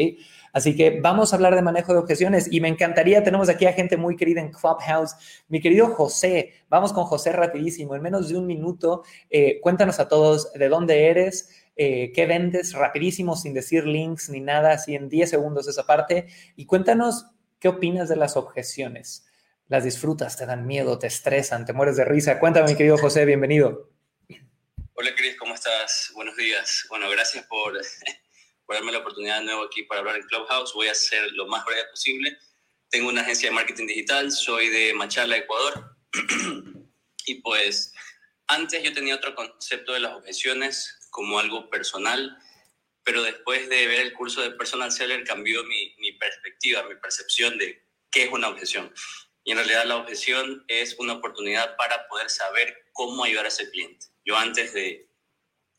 Así 0.52 0.76
que 0.76 1.00
vamos 1.00 1.32
a 1.32 1.36
hablar 1.36 1.54
de 1.54 1.62
manejo 1.62 1.94
de 1.94 1.98
objeciones 1.98 2.52
y 2.52 2.60
me 2.60 2.68
encantaría, 2.68 3.22
tenemos 3.22 3.48
aquí 3.48 3.64
a 3.64 3.72
gente 3.72 3.96
muy 3.96 4.16
querida 4.16 4.42
en 4.42 4.50
Clubhouse, 4.50 5.16
mi 5.48 5.60
querido 5.60 5.88
José, 5.88 6.52
vamos 6.68 6.92
con 6.92 7.04
José 7.04 7.32
rapidísimo, 7.32 7.94
en 7.94 8.02
menos 8.02 8.28
de 8.28 8.36
un 8.36 8.46
minuto, 8.46 9.04
eh, 9.30 9.58
cuéntanos 9.62 10.00
a 10.00 10.08
todos 10.08 10.52
de 10.52 10.68
dónde 10.68 11.06
eres. 11.06 11.62
Eh, 11.76 12.10
qué 12.14 12.24
vendes 12.24 12.72
rapidísimo, 12.72 13.36
sin 13.36 13.52
decir 13.52 13.86
links 13.86 14.30
ni 14.30 14.40
nada, 14.40 14.72
así 14.72 14.94
en 14.94 15.10
10 15.10 15.28
segundos 15.28 15.68
esa 15.68 15.86
parte. 15.86 16.26
Y 16.56 16.64
cuéntanos 16.64 17.26
qué 17.60 17.68
opinas 17.68 18.08
de 18.08 18.16
las 18.16 18.36
objeciones. 18.36 19.26
¿Las 19.68 19.84
disfrutas? 19.84 20.36
¿Te 20.36 20.46
dan 20.46 20.66
miedo? 20.66 20.98
¿Te 20.98 21.06
estresan? 21.06 21.66
¿Te 21.66 21.72
mueres 21.74 21.96
de 21.96 22.04
risa? 22.04 22.38
Cuéntame, 22.38 22.70
mi 22.70 22.76
querido 22.76 22.96
José, 22.96 23.24
bienvenido. 23.24 23.90
Hola, 24.94 25.14
Cris, 25.14 25.36
¿cómo 25.36 25.54
estás? 25.54 26.12
Buenos 26.14 26.36
días. 26.36 26.86
Bueno, 26.88 27.10
gracias 27.10 27.44
por, 27.46 27.74
por 28.66 28.76
darme 28.76 28.92
la 28.92 28.98
oportunidad 28.98 29.40
de 29.40 29.44
nuevo 29.44 29.64
aquí 29.64 29.82
para 29.82 30.00
hablar 30.00 30.16
en 30.16 30.22
Clubhouse. 30.22 30.72
Voy 30.72 30.88
a 30.88 30.92
hacer 30.92 31.30
lo 31.32 31.46
más 31.46 31.64
breve 31.66 31.82
posible. 31.90 32.38
Tengo 32.88 33.10
una 33.10 33.20
agencia 33.20 33.50
de 33.50 33.54
marketing 33.54 33.88
digital, 33.88 34.32
soy 34.32 34.68
de 34.70 34.94
Machala, 34.94 35.36
Ecuador. 35.36 35.96
y 37.26 37.34
pues 37.42 37.92
antes 38.46 38.82
yo 38.82 38.94
tenía 38.94 39.16
otro 39.16 39.34
concepto 39.34 39.92
de 39.92 40.00
las 40.00 40.12
objeciones 40.12 41.05
como 41.16 41.38
algo 41.38 41.70
personal, 41.70 42.36
pero 43.02 43.22
después 43.22 43.70
de 43.70 43.86
ver 43.86 44.00
el 44.00 44.12
curso 44.12 44.42
de 44.42 44.50
Personal 44.50 44.92
Seller 44.92 45.24
cambió 45.24 45.64
mi, 45.64 45.94
mi 45.96 46.12
perspectiva, 46.12 46.82
mi 46.82 46.96
percepción 46.96 47.56
de 47.56 47.82
qué 48.10 48.24
es 48.24 48.32
una 48.32 48.48
objeción. 48.48 48.92
Y 49.42 49.52
en 49.52 49.56
realidad 49.56 49.86
la 49.86 49.96
objeción 49.96 50.62
es 50.68 50.94
una 50.98 51.14
oportunidad 51.14 51.74
para 51.76 52.06
poder 52.08 52.28
saber 52.28 52.90
cómo 52.92 53.24
ayudar 53.24 53.46
a 53.46 53.48
ese 53.48 53.70
cliente. 53.70 54.08
Yo 54.26 54.36
antes 54.36 54.74
de, 54.74 55.08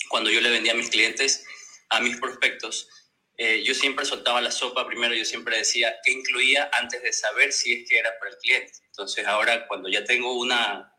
cuando 0.09 0.31
yo 0.31 0.41
le 0.41 0.49
vendía 0.49 0.71
a 0.71 0.75
mis 0.75 0.89
clientes, 0.89 1.45
a 1.89 2.01
mis 2.01 2.17
prospectos, 2.17 2.89
eh, 3.37 3.61
yo 3.63 3.75
siempre 3.75 4.05
soltaba 4.05 4.41
la 4.41 4.49
sopa 4.49 4.87
primero, 4.87 5.13
yo 5.13 5.23
siempre 5.23 5.57
decía 5.57 5.99
qué 6.03 6.13
incluía 6.13 6.67
antes 6.73 7.03
de 7.03 7.13
saber 7.13 7.53
si 7.53 7.73
es 7.73 7.87
que 7.87 7.99
era 7.99 8.17
para 8.17 8.31
el 8.31 8.37
cliente. 8.37 8.73
Entonces 8.87 9.27
ahora 9.27 9.67
cuando 9.67 9.87
ya 9.87 10.03
tengo 10.03 10.33
una, 10.33 10.97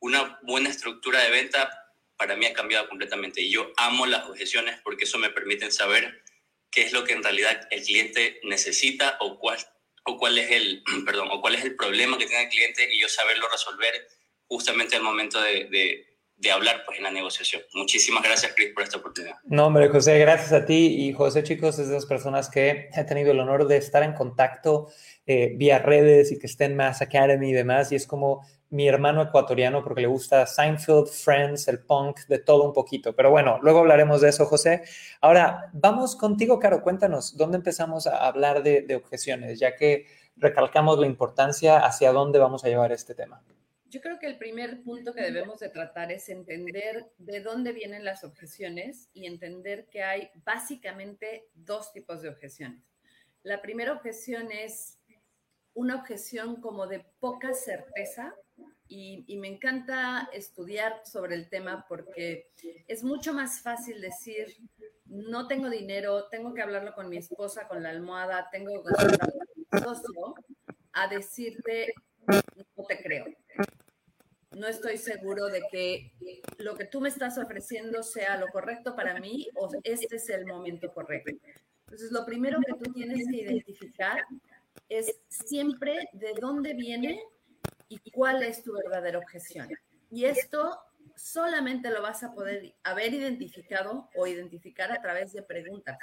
una 0.00 0.40
buena 0.44 0.70
estructura 0.70 1.22
de 1.22 1.30
venta, 1.30 1.87
para 2.18 2.36
mí 2.36 2.46
ha 2.46 2.52
cambiado 2.52 2.88
completamente. 2.88 3.40
Y 3.40 3.50
yo 3.50 3.72
amo 3.76 4.04
las 4.06 4.26
objeciones 4.28 4.78
porque 4.82 5.04
eso 5.04 5.18
me 5.18 5.30
permite 5.30 5.70
saber 5.70 6.22
qué 6.70 6.82
es 6.82 6.92
lo 6.92 7.04
que 7.04 7.14
en 7.14 7.22
realidad 7.22 7.66
el 7.70 7.82
cliente 7.82 8.40
necesita 8.42 9.16
o 9.20 9.38
cuál, 9.38 9.58
o 10.04 10.18
cuál, 10.18 10.38
es, 10.38 10.50
el, 10.50 10.82
perdón, 11.06 11.28
o 11.30 11.40
cuál 11.40 11.54
es 11.54 11.64
el 11.64 11.76
problema 11.76 12.18
que 12.18 12.26
tiene 12.26 12.44
el 12.44 12.50
cliente 12.50 12.92
y 12.92 13.00
yo 13.00 13.08
saberlo 13.08 13.48
resolver 13.50 13.94
justamente 14.46 14.96
al 14.96 15.02
momento 15.02 15.40
de, 15.40 15.66
de, 15.66 16.06
de 16.38 16.50
hablar 16.50 16.82
pues, 16.86 16.98
en 16.98 17.04
la 17.04 17.10
negociación. 17.10 17.62
Muchísimas 17.74 18.22
gracias, 18.22 18.52
Chris, 18.54 18.72
por 18.72 18.82
esta 18.82 18.98
oportunidad. 18.98 19.36
No, 19.44 19.66
hombre, 19.66 19.88
José, 19.88 20.18
gracias 20.18 20.52
a 20.52 20.64
ti. 20.64 21.06
Y 21.06 21.12
José, 21.12 21.42
chicos, 21.42 21.78
es 21.78 21.88
de 21.88 21.94
las 21.94 22.06
personas 22.06 22.48
que 22.48 22.88
he 22.94 23.04
tenido 23.04 23.32
el 23.32 23.40
honor 23.40 23.66
de 23.66 23.76
estar 23.76 24.02
en 24.02 24.14
contacto 24.14 24.90
eh, 25.26 25.52
vía 25.54 25.78
redes 25.78 26.32
y 26.32 26.38
que 26.38 26.46
estén 26.46 26.76
más 26.76 27.02
Academy 27.02 27.50
y 27.50 27.52
demás. 27.52 27.92
Y 27.92 27.96
es 27.96 28.06
como 28.06 28.46
mi 28.70 28.86
hermano 28.86 29.22
ecuatoriano 29.22 29.82
porque 29.82 30.02
le 30.02 30.06
gusta 30.06 30.46
Seinfeld, 30.46 31.08
Friends, 31.08 31.68
el 31.68 31.80
punk, 31.80 32.20
de 32.28 32.38
todo 32.38 32.64
un 32.64 32.72
poquito. 32.72 33.14
Pero 33.14 33.30
bueno, 33.30 33.58
luego 33.62 33.80
hablaremos 33.80 34.20
de 34.20 34.28
eso, 34.28 34.46
José. 34.46 34.82
Ahora, 35.20 35.70
vamos 35.72 36.16
contigo, 36.16 36.58
Caro, 36.58 36.82
cuéntanos, 36.82 37.36
¿dónde 37.36 37.56
empezamos 37.56 38.06
a 38.06 38.26
hablar 38.26 38.62
de, 38.62 38.82
de 38.82 38.96
objeciones? 38.96 39.58
Ya 39.58 39.74
que 39.74 40.06
recalcamos 40.36 40.98
la 40.98 41.06
importancia, 41.06 41.78
hacia 41.78 42.12
dónde 42.12 42.38
vamos 42.38 42.64
a 42.64 42.68
llevar 42.68 42.92
este 42.92 43.14
tema. 43.14 43.42
Yo 43.90 44.02
creo 44.02 44.18
que 44.18 44.26
el 44.26 44.36
primer 44.36 44.82
punto 44.82 45.14
que 45.14 45.22
debemos 45.22 45.60
de 45.60 45.70
tratar 45.70 46.12
es 46.12 46.28
entender 46.28 47.06
de 47.16 47.40
dónde 47.40 47.72
vienen 47.72 48.04
las 48.04 48.22
objeciones 48.22 49.08
y 49.14 49.26
entender 49.26 49.86
que 49.86 50.02
hay 50.02 50.30
básicamente 50.44 51.48
dos 51.54 51.90
tipos 51.92 52.20
de 52.20 52.28
objeciones. 52.28 52.82
La 53.42 53.62
primera 53.62 53.92
objeción 53.92 54.52
es 54.52 54.98
una 55.72 55.96
objeción 55.96 56.60
como 56.60 56.86
de 56.86 57.06
poca 57.18 57.54
certeza 57.54 58.34
y, 58.88 59.36
me 59.36 59.48
encanta 59.48 60.28
estudiar 60.32 61.02
sobre 61.04 61.34
el 61.34 61.48
tema 61.48 61.84
porque 61.88 62.50
es 62.86 63.04
mucho 63.04 63.32
más 63.32 63.60
fácil 63.60 64.00
decir, 64.00 64.56
no 65.06 65.46
tengo 65.46 65.68
dinero, 65.68 66.28
tengo 66.28 66.54
que 66.54 66.62
hablarlo 66.62 66.94
con 66.94 67.08
mi 67.08 67.18
esposa, 67.18 67.68
con 67.68 67.82
la 67.82 67.90
almohada, 67.90 68.48
tengo 68.50 68.82
que 68.82 68.90
hablarlo 68.96 69.18
con 69.18 69.54
mi 69.56 69.80
socio, 69.80 70.34
a 70.92 71.08
decirte, 71.08 71.92
no 72.26 72.84
te 72.84 73.02
creo. 73.02 73.26
No 74.52 74.66
estoy 74.66 74.96
seguro 74.96 75.46
de 75.46 75.62
que 75.70 76.12
lo 76.58 76.74
que 76.74 76.86
tú 76.86 77.00
me 77.00 77.10
estás 77.10 77.38
ofreciendo 77.38 78.02
sea 78.02 78.38
lo 78.38 78.48
correcto 78.48 78.96
para 78.96 79.20
mí 79.20 79.46
o 79.54 79.68
este 79.84 80.16
es 80.16 80.28
el 80.30 80.46
momento 80.46 80.92
correcto. 80.92 81.32
Entonces, 81.86 82.10
lo 82.10 82.24
primero 82.26 82.58
que 82.66 82.72
tú 82.82 82.92
tienes 82.92 83.26
que 83.28 83.36
identificar 83.36 84.24
es 84.88 85.14
siempre 85.28 86.08
de 86.12 86.32
dónde 86.40 86.74
viene 86.74 87.22
y 87.88 88.10
cuál 88.10 88.42
es 88.42 88.62
tu 88.62 88.72
verdadera 88.72 89.18
objeción. 89.18 89.68
Y 90.10 90.24
esto 90.24 90.78
solamente 91.16 91.90
lo 91.90 92.02
vas 92.02 92.22
a 92.22 92.32
poder 92.32 92.74
haber 92.84 93.12
identificado 93.14 94.08
o 94.14 94.26
identificar 94.26 94.92
a 94.92 95.00
través 95.00 95.32
de 95.32 95.42
preguntas. 95.42 95.98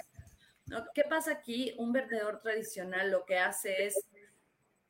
¿Qué 0.94 1.04
pasa 1.04 1.32
aquí? 1.32 1.74
Un 1.77 1.92
vendedor 1.92 2.42
tradicional 2.42 3.12
lo 3.12 3.25
que 3.25 3.38
hace 3.38 3.86
es 3.86 3.96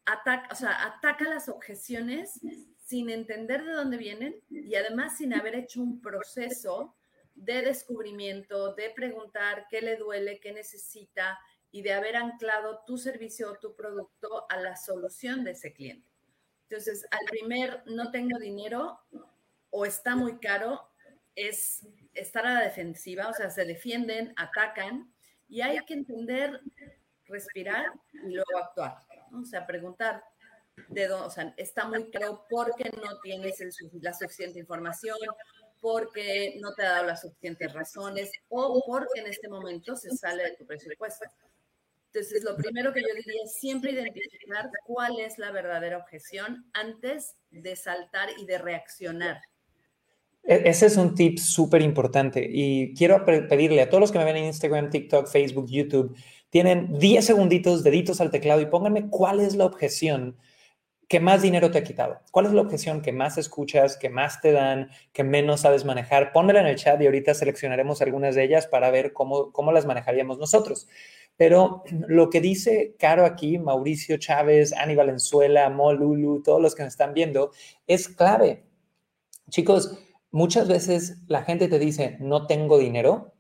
ataca, 0.05 0.47
o 0.51 0.55
sea, 0.55 0.85
ataca 0.85 1.25
las 1.25 1.49
objeciones 1.49 2.39
sin 2.85 3.09
entender 3.09 3.63
de 3.63 3.73
dónde 3.73 3.97
vienen 3.97 4.35
y 4.49 4.75
además 4.75 5.17
sin 5.17 5.33
haber 5.33 5.55
hecho 5.55 5.81
un 5.81 6.01
proceso 6.01 6.95
de 7.33 7.61
descubrimiento, 7.61 8.73
de 8.75 8.91
preguntar 8.91 9.67
qué 9.69 9.81
le 9.81 9.97
duele, 9.97 10.39
qué 10.39 10.53
necesita 10.53 11.37
y 11.71 11.81
de 11.81 11.93
haber 11.93 12.15
anclado 12.15 12.83
tu 12.85 12.97
servicio 12.97 13.51
o 13.51 13.57
tu 13.57 13.75
producto 13.75 14.45
a 14.49 14.57
la 14.57 14.77
solución 14.77 15.43
de 15.43 15.51
ese 15.51 15.73
cliente. 15.73 16.14
Entonces, 16.69 17.05
al 17.11 17.25
primer 17.29 17.83
no 17.85 18.11
tengo 18.11 18.39
dinero 18.39 18.99
o 19.69 19.85
está 19.85 20.15
muy 20.15 20.39
caro, 20.39 20.89
es 21.35 21.85
estar 22.13 22.45
a 22.45 22.53
la 22.53 22.61
defensiva, 22.61 23.27
o 23.27 23.33
sea, 23.33 23.49
se 23.49 23.65
defienden, 23.65 24.33
atacan 24.37 25.13
y 25.47 25.61
hay 25.61 25.77
que 25.85 25.93
entender, 25.93 26.61
respirar 27.25 27.85
y 28.13 28.33
luego 28.33 28.57
actuar. 28.57 28.97
O 29.33 29.45
sea, 29.45 29.67
preguntar, 29.67 30.23
de 30.89 31.07
dónde, 31.07 31.27
o 31.27 31.29
sea, 31.29 31.53
está 31.57 31.87
muy 31.87 32.09
caro 32.09 32.45
porque 32.49 32.89
no 32.89 33.19
tienes 33.21 33.59
la 34.01 34.13
suficiente 34.13 34.59
información, 34.59 35.17
porque 35.79 36.57
no 36.59 36.73
te 36.73 36.83
ha 36.83 36.93
dado 36.93 37.05
las 37.05 37.21
suficientes 37.21 37.71
razones 37.73 38.31
o 38.49 38.81
porque 38.85 39.19
en 39.19 39.27
este 39.27 39.47
momento 39.47 39.95
se 39.95 40.09
sale 40.11 40.43
de 40.43 40.55
tu 40.55 40.65
presupuesto. 40.65 41.25
Entonces, 42.15 42.45
lo 42.45 42.55
primero 42.55 42.93
que 42.93 43.01
yo 43.01 43.13
diría 43.13 43.41
es 43.43 43.55
siempre 43.59 43.91
identificar 43.91 44.69
cuál 44.85 45.19
es 45.19 45.37
la 45.37 45.51
verdadera 45.51 45.97
objeción 45.97 46.65
antes 46.71 47.35
de 47.51 47.75
saltar 47.75 48.29
y 48.39 48.45
de 48.45 48.57
reaccionar. 48.57 49.41
E-, 50.43 50.61
ese 50.63 50.85
es 50.85 50.95
un 50.95 51.13
tip 51.13 51.39
súper 51.39 51.81
importante 51.81 52.47
y 52.49 52.93
quiero 52.93 53.25
pedirle 53.25 53.81
a 53.81 53.89
todos 53.89 53.99
los 53.99 54.11
que 54.13 54.19
me 54.19 54.23
ven 54.23 54.37
en 54.37 54.45
Instagram, 54.45 54.89
TikTok, 54.89 55.27
Facebook, 55.27 55.67
YouTube, 55.69 56.15
tienen 56.49 56.97
10 56.97 57.25
segunditos, 57.25 57.83
deditos 57.83 58.21
al 58.21 58.31
teclado 58.31 58.61
y 58.61 58.67
pónganme 58.67 59.09
cuál 59.09 59.41
es 59.41 59.57
la 59.57 59.65
objeción 59.65 60.37
que 61.07 61.19
más 61.19 61.41
dinero 61.41 61.69
te 61.69 61.77
ha 61.77 61.83
quitado? 61.83 62.21
¿Cuál 62.31 62.47
es 62.47 62.53
la 62.53 62.61
objeción 62.61 63.01
que 63.01 63.11
más 63.11 63.37
escuchas, 63.37 63.97
que 63.97 64.09
más 64.09 64.41
te 64.41 64.51
dan, 64.51 64.89
que 65.13 65.23
menos 65.23 65.61
sabes 65.61 65.85
manejar? 65.85 66.31
Pónmela 66.31 66.61
en 66.61 66.67
el 66.67 66.77
chat 66.77 66.99
y 67.01 67.05
ahorita 67.05 67.33
seleccionaremos 67.33 68.01
algunas 68.01 68.35
de 68.35 68.43
ellas 68.43 68.67
para 68.67 68.89
ver 68.89 69.13
cómo, 69.13 69.51
cómo 69.51 69.71
las 69.71 69.85
manejaríamos 69.85 70.39
nosotros. 70.39 70.87
Pero 71.37 71.83
lo 72.07 72.29
que 72.29 72.41
dice 72.41 72.95
Caro 72.97 73.25
aquí, 73.25 73.57
Mauricio 73.57 74.17
Chávez, 74.17 74.73
Ani 74.73 74.95
Valenzuela, 74.95 75.69
Molulu, 75.69 76.41
todos 76.43 76.61
los 76.61 76.75
que 76.75 76.83
me 76.83 76.89
están 76.89 77.13
viendo, 77.13 77.51
es 77.87 78.07
clave. 78.07 78.65
Chicos, 79.49 79.99
muchas 80.31 80.67
veces 80.67 81.23
la 81.27 81.43
gente 81.43 81.67
te 81.67 81.79
dice, 81.79 82.17
no 82.19 82.47
tengo 82.47 82.77
dinero, 82.77 83.33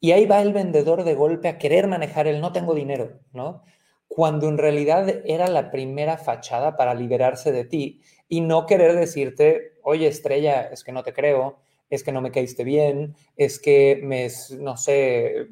y 0.00 0.12
ahí 0.12 0.26
va 0.26 0.40
el 0.40 0.52
vendedor 0.52 1.04
de 1.04 1.14
golpe 1.14 1.48
a 1.48 1.58
querer 1.58 1.86
manejar 1.86 2.26
el 2.26 2.40
no 2.40 2.52
tengo 2.52 2.74
dinero, 2.74 3.20
¿no? 3.32 3.62
cuando 4.10 4.48
en 4.48 4.58
realidad 4.58 5.22
era 5.24 5.46
la 5.46 5.70
primera 5.70 6.18
fachada 6.18 6.76
para 6.76 6.94
liberarse 6.94 7.52
de 7.52 7.64
ti 7.64 8.02
y 8.28 8.40
no 8.40 8.66
querer 8.66 8.96
decirte, 8.96 9.74
oye 9.84 10.08
estrella, 10.08 10.62
es 10.62 10.82
que 10.82 10.90
no 10.90 11.04
te 11.04 11.12
creo, 11.12 11.60
es 11.90 12.02
que 12.02 12.12
no 12.12 12.22
me 12.22 12.30
caíste 12.30 12.64
bien, 12.64 13.16
es 13.36 13.58
que 13.58 14.00
me, 14.02 14.28
no 14.58 14.76
sé, 14.76 15.48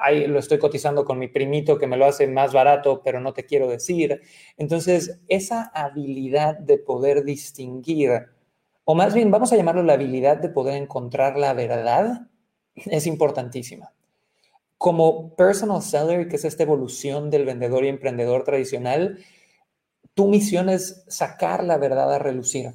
ahí 0.00 0.26
lo 0.26 0.38
estoy 0.38 0.58
cotizando 0.58 1.04
con 1.04 1.18
mi 1.18 1.28
primito 1.28 1.78
que 1.78 1.86
me 1.86 1.96
lo 1.96 2.04
hace 2.04 2.28
más 2.28 2.52
barato, 2.52 3.02
pero 3.02 3.20
no 3.20 3.32
te 3.32 3.46
quiero 3.46 3.68
decir. 3.68 4.20
Entonces, 4.56 5.20
esa 5.28 5.70
habilidad 5.74 6.58
de 6.58 6.78
poder 6.78 7.24
distinguir, 7.24 8.10
o 8.84 8.94
más 8.94 9.14
bien 9.14 9.30
vamos 9.30 9.52
a 9.52 9.56
llamarlo 9.56 9.82
la 9.82 9.94
habilidad 9.94 10.36
de 10.36 10.50
poder 10.50 10.80
encontrar 10.80 11.38
la 11.38 11.54
verdad, 11.54 12.28
es 12.74 13.06
importantísima 13.06 13.92
como 14.78 15.34
personal 15.34 15.82
seller, 15.82 16.28
que 16.28 16.36
es 16.36 16.44
esta 16.44 16.62
evolución 16.62 17.30
del 17.30 17.44
vendedor 17.44 17.84
y 17.84 17.88
emprendedor 17.88 18.44
tradicional, 18.44 19.18
tu 20.14 20.28
misión 20.28 20.68
es 20.68 21.04
sacar 21.08 21.64
la 21.64 21.78
verdad 21.78 22.12
a 22.14 22.18
relucir, 22.20 22.72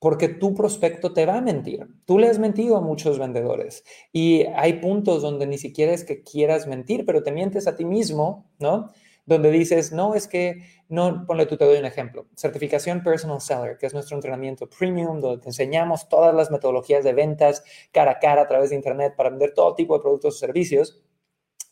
porque 0.00 0.28
tu 0.28 0.54
prospecto 0.54 1.12
te 1.12 1.26
va 1.26 1.36
a 1.36 1.40
mentir. 1.40 1.86
Tú 2.06 2.18
le 2.18 2.28
has 2.28 2.40
mentido 2.40 2.76
a 2.76 2.80
muchos 2.80 3.18
vendedores 3.18 3.84
y 4.12 4.44
hay 4.56 4.80
puntos 4.80 5.22
donde 5.22 5.46
ni 5.46 5.58
siquiera 5.58 5.92
es 5.92 6.04
que 6.04 6.24
quieras 6.24 6.66
mentir, 6.66 7.06
pero 7.06 7.22
te 7.22 7.30
mientes 7.30 7.68
a 7.68 7.76
ti 7.76 7.84
mismo, 7.84 8.50
¿no? 8.58 8.90
Donde 9.26 9.52
dices, 9.52 9.92
no, 9.92 10.14
es 10.16 10.26
que, 10.26 10.64
no, 10.88 11.24
ponle 11.26 11.46
tú, 11.46 11.56
te 11.56 11.64
doy 11.64 11.78
un 11.78 11.84
ejemplo. 11.84 12.26
Certificación 12.34 13.04
Personal 13.04 13.40
Seller, 13.40 13.78
que 13.78 13.86
es 13.86 13.94
nuestro 13.94 14.16
entrenamiento 14.16 14.68
premium, 14.68 15.20
donde 15.20 15.42
te 15.42 15.50
enseñamos 15.50 16.08
todas 16.08 16.34
las 16.34 16.50
metodologías 16.50 17.04
de 17.04 17.12
ventas 17.12 17.62
cara 17.92 18.12
a 18.12 18.18
cara 18.18 18.42
a 18.42 18.48
través 18.48 18.70
de 18.70 18.76
Internet 18.76 19.14
para 19.16 19.30
vender 19.30 19.52
todo 19.54 19.76
tipo 19.76 19.94
de 19.94 20.00
productos 20.00 20.34
o 20.34 20.38
servicios 20.38 21.02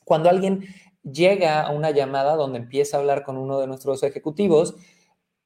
cuando 0.08 0.30
alguien 0.30 0.64
llega 1.02 1.61
a 1.61 1.70
una 1.70 1.90
llamada 1.90 2.35
donde 2.35 2.58
empieza 2.58 2.97
a 2.97 3.00
hablar 3.00 3.23
con 3.25 3.37
uno 3.37 3.61
de 3.61 3.66
nuestros 3.66 4.02
ejecutivos, 4.02 4.75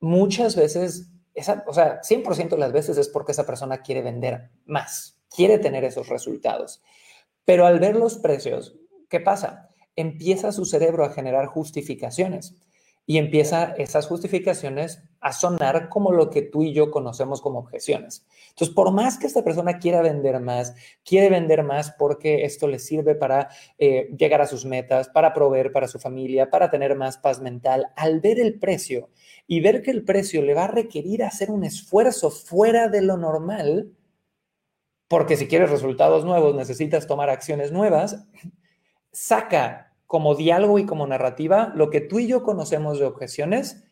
muchas 0.00 0.54
veces, 0.54 1.10
esa, 1.34 1.64
o 1.66 1.74
sea, 1.74 2.00
100% 2.02 2.50
de 2.50 2.58
las 2.58 2.72
veces 2.72 2.98
es 2.98 3.08
porque 3.08 3.32
esa 3.32 3.46
persona 3.46 3.82
quiere 3.82 4.02
vender 4.02 4.50
más, 4.66 5.18
quiere 5.34 5.58
tener 5.58 5.84
esos 5.84 6.08
resultados. 6.08 6.82
Pero 7.44 7.66
al 7.66 7.80
ver 7.80 7.96
los 7.96 8.18
precios, 8.18 8.76
¿qué 9.08 9.20
pasa? 9.20 9.70
Empieza 9.96 10.52
su 10.52 10.64
cerebro 10.64 11.04
a 11.04 11.12
generar 11.12 11.46
justificaciones 11.46 12.54
y 13.06 13.18
empieza 13.18 13.74
esas 13.76 14.06
justificaciones 14.06 15.02
a 15.20 15.32
sonar 15.32 15.88
como 15.88 16.12
lo 16.12 16.30
que 16.30 16.42
tú 16.42 16.62
y 16.62 16.72
yo 16.72 16.90
conocemos 16.90 17.40
como 17.40 17.60
objeciones. 17.60 18.26
Entonces, 18.50 18.74
por 18.74 18.92
más 18.92 19.18
que 19.18 19.26
esta 19.26 19.44
persona 19.44 19.78
quiera 19.78 20.02
vender 20.02 20.40
más, 20.40 20.74
quiere 21.04 21.30
vender 21.30 21.62
más 21.62 21.92
porque 21.92 22.44
esto 22.44 22.66
le 22.66 22.78
sirve 22.78 23.14
para 23.14 23.48
eh, 23.78 24.08
llegar 24.16 24.40
a 24.40 24.46
sus 24.46 24.64
metas, 24.64 25.08
para 25.08 25.32
proveer 25.32 25.72
para 25.72 25.88
su 25.88 25.98
familia, 25.98 26.50
para 26.50 26.70
tener 26.70 26.96
más 26.96 27.18
paz 27.18 27.40
mental, 27.40 27.88
al 27.96 28.20
ver 28.20 28.40
el 28.40 28.58
precio 28.58 29.10
y 29.46 29.60
ver 29.60 29.82
que 29.82 29.90
el 29.90 30.04
precio 30.04 30.42
le 30.42 30.54
va 30.54 30.64
a 30.64 30.68
requerir 30.68 31.22
hacer 31.22 31.50
un 31.50 31.64
esfuerzo 31.64 32.30
fuera 32.30 32.88
de 32.88 33.02
lo 33.02 33.16
normal, 33.16 33.92
porque 35.08 35.36
si 35.36 35.46
quieres 35.46 35.70
resultados 35.70 36.24
nuevos 36.24 36.54
necesitas 36.54 37.06
tomar 37.06 37.30
acciones 37.30 37.70
nuevas, 37.70 38.24
saca 39.12 39.91
como 40.12 40.34
diálogo 40.34 40.78
y 40.78 40.84
como 40.84 41.06
narrativa 41.06 41.72
lo 41.74 41.88
que 41.88 42.02
tú 42.02 42.18
y 42.18 42.26
yo 42.26 42.42
conocemos 42.42 42.98
de 42.98 43.06
objeciones, 43.06 43.82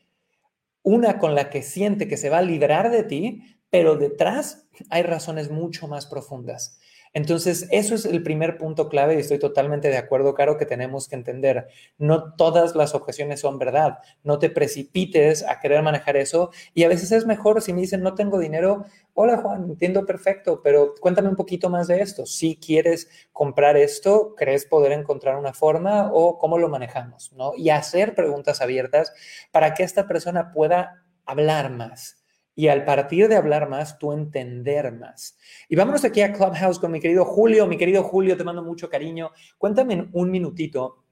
una 0.83 1.19
con 1.19 1.35
la 1.35 1.49
que 1.49 1.63
siente 1.63 2.09
que 2.09 2.19
se 2.19 2.29
va 2.29 2.37
a 2.37 2.43
librar 2.43 2.91
de 2.91 3.05
ti, 3.05 3.43
pero 3.71 3.97
detrás 3.97 4.69
hay 4.91 5.03
razones 5.03 5.51
mucho 5.51 5.89
más 5.89 6.05
profundas. 6.05 6.79
Entonces, 7.13 7.67
eso 7.73 7.97
es 7.97 8.05
el 8.05 8.23
primer 8.23 8.57
punto 8.57 8.89
clave 8.89 9.15
y 9.17 9.19
estoy 9.19 9.41
totalmente 9.41 9.89
de 9.89 9.97
acuerdo, 9.97 10.35
Caro, 10.35 10.57
que 10.57 10.67
tenemos 10.67 11.09
que 11.09 11.17
entender. 11.17 11.67
No 11.99 12.35
todas 12.35 12.77
las 12.77 12.95
objeciones 12.95 13.41
son 13.41 13.59
verdad. 13.59 13.99
No 14.23 14.39
te 14.39 14.49
precipites 14.49 15.43
a 15.43 15.59
querer 15.59 15.83
manejar 15.83 16.17
eso 16.17 16.51
y 16.73 16.85
a 16.85 16.89
veces 16.89 17.11
es 17.11 17.27
mejor 17.27 17.63
si 17.63 17.73
me 17.73 17.81
dicen 17.81 18.03
no 18.03 18.15
tengo 18.15 18.39
dinero. 18.39 18.85
Hola 19.15 19.39
Juan, 19.39 19.65
entiendo 19.65 20.07
perfecto, 20.07 20.61
pero 20.63 20.95
cuéntame 21.01 21.29
un 21.29 21.37
poquito 21.37 21.69
más 21.69 21.89
de 21.89 22.01
esto. 22.01 22.27
Si 22.27 22.57
quieres 22.57 23.09
comprar 23.33 23.77
esto, 23.77 24.35
¿crees 24.37 24.65
poder 24.65 24.93
encontrar 24.93 25.37
una 25.37 25.53
forma 25.53 26.11
o 26.13 26.39
cómo 26.39 26.59
lo 26.59 26.69
manejamos? 26.69 27.33
¿no? 27.33 27.53
Y 27.57 27.71
hacer 27.71 28.15
preguntas 28.15 28.61
abiertas 28.61 29.13
para 29.51 29.75
que 29.75 29.83
esta 29.83 30.07
persona 30.07 30.53
pueda 30.53 31.05
hablar 31.27 31.71
más 31.71 32.20
y 32.61 32.69
al 32.69 32.85
partir 32.85 33.27
de 33.29 33.37
hablar 33.37 33.71
más, 33.71 33.99
tú 33.99 34.13
entender 34.13 34.93
más. 34.93 35.39
Y 35.71 35.77
vámonos 35.77 36.05
aquí 36.05 36.21
a 36.21 36.31
Clubhouse 36.31 36.79
con 36.79 36.93
mi 36.93 37.01
querido 37.01 37.25
Julio. 37.25 37.67
Mi 37.67 37.79
querido 37.79 38.03
Julio, 38.03 38.37
te 38.37 38.45
mando 38.45 38.63
mucho 38.63 38.91
cariño. 38.91 39.33
Cuéntame 39.57 39.95
en 39.95 40.11
un 40.13 40.31
minutito, 40.31 41.03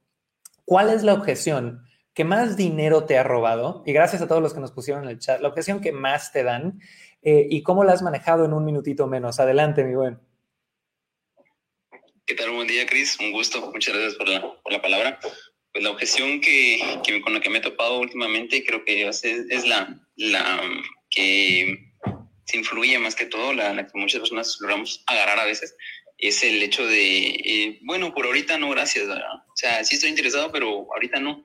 ¿cuál 0.67 0.91
es 0.91 1.05
la 1.05 1.15
objeción 1.15 1.87
que 2.13 2.27
más 2.27 2.59
dinero 2.59 3.07
te 3.07 3.17
ha 3.17 3.23
robado? 3.23 3.83
Y 3.87 3.95
gracias 3.95 4.21
a 4.21 4.29
todos 4.29 4.43
los 4.43 4.53
que 4.53 4.61
nos 4.61 4.73
pusieron 4.73 5.05
en 5.05 5.09
el 5.09 5.21
chat, 5.21 5.41
la 5.41 5.49
objeción 5.49 5.81
que 5.81 5.91
más 5.91 6.33
te 6.33 6.43
dan 6.43 6.83
eh, 7.23 7.47
y 7.49 7.63
cómo 7.63 7.83
la 7.83 7.95
has 7.95 8.03
manejado 8.03 8.45
en 8.45 8.53
un 8.53 8.67
minutito 8.67 9.07
menos. 9.07 9.41
Adelante, 9.41 9.85
mi 9.85 9.95
buen. 9.95 10.19
¿Qué 12.27 12.35
tal? 12.35 12.51
Buen 12.51 12.69
día, 12.69 12.85
Cris. 12.85 13.19
Un 13.21 13.33
gusto. 13.33 13.71
Muchas 13.73 13.95
gracias 13.95 14.17
por 14.17 14.29
la, 14.29 14.43
por 14.43 14.71
la 14.71 14.83
palabra. 14.83 15.19
Pues 15.73 15.83
la 15.83 15.93
objeción 15.93 16.43
que, 16.43 17.01
que, 17.03 17.23
con 17.23 17.33
la 17.33 17.41
que 17.41 17.49
me 17.49 17.57
he 17.57 17.63
topado 17.63 18.01
últimamente 18.01 18.63
creo 18.67 18.85
que 18.85 19.09
es, 19.09 19.25
es 19.25 19.67
la, 19.67 19.99
la 20.17 20.61
que 21.19 21.93
se 22.45 22.57
influye 22.57 22.97
más 23.01 23.17
que 23.17 23.27
todo, 23.27 23.53
la, 23.53 23.75
que 23.75 23.99
muchas 23.99 24.21
personas 24.21 24.57
logramos 24.61 25.03
agarrar 25.07 25.41
a 25.41 25.45
veces, 25.45 25.77
es 26.17 26.43
el 26.45 26.63
hecho 26.63 26.87
de, 26.87 27.27
eh, 27.27 27.79
bueno, 27.83 28.15
por 28.15 28.27
ahorita 28.27 28.57
no, 28.57 28.71
gracias, 28.71 29.07
o 29.09 29.57
sea, 29.57 29.83
sí 29.85 29.97
estoy 29.97 30.11
interesado, 30.11 30.53
pero 30.53 30.87
ahorita 30.95 31.19
no. 31.19 31.45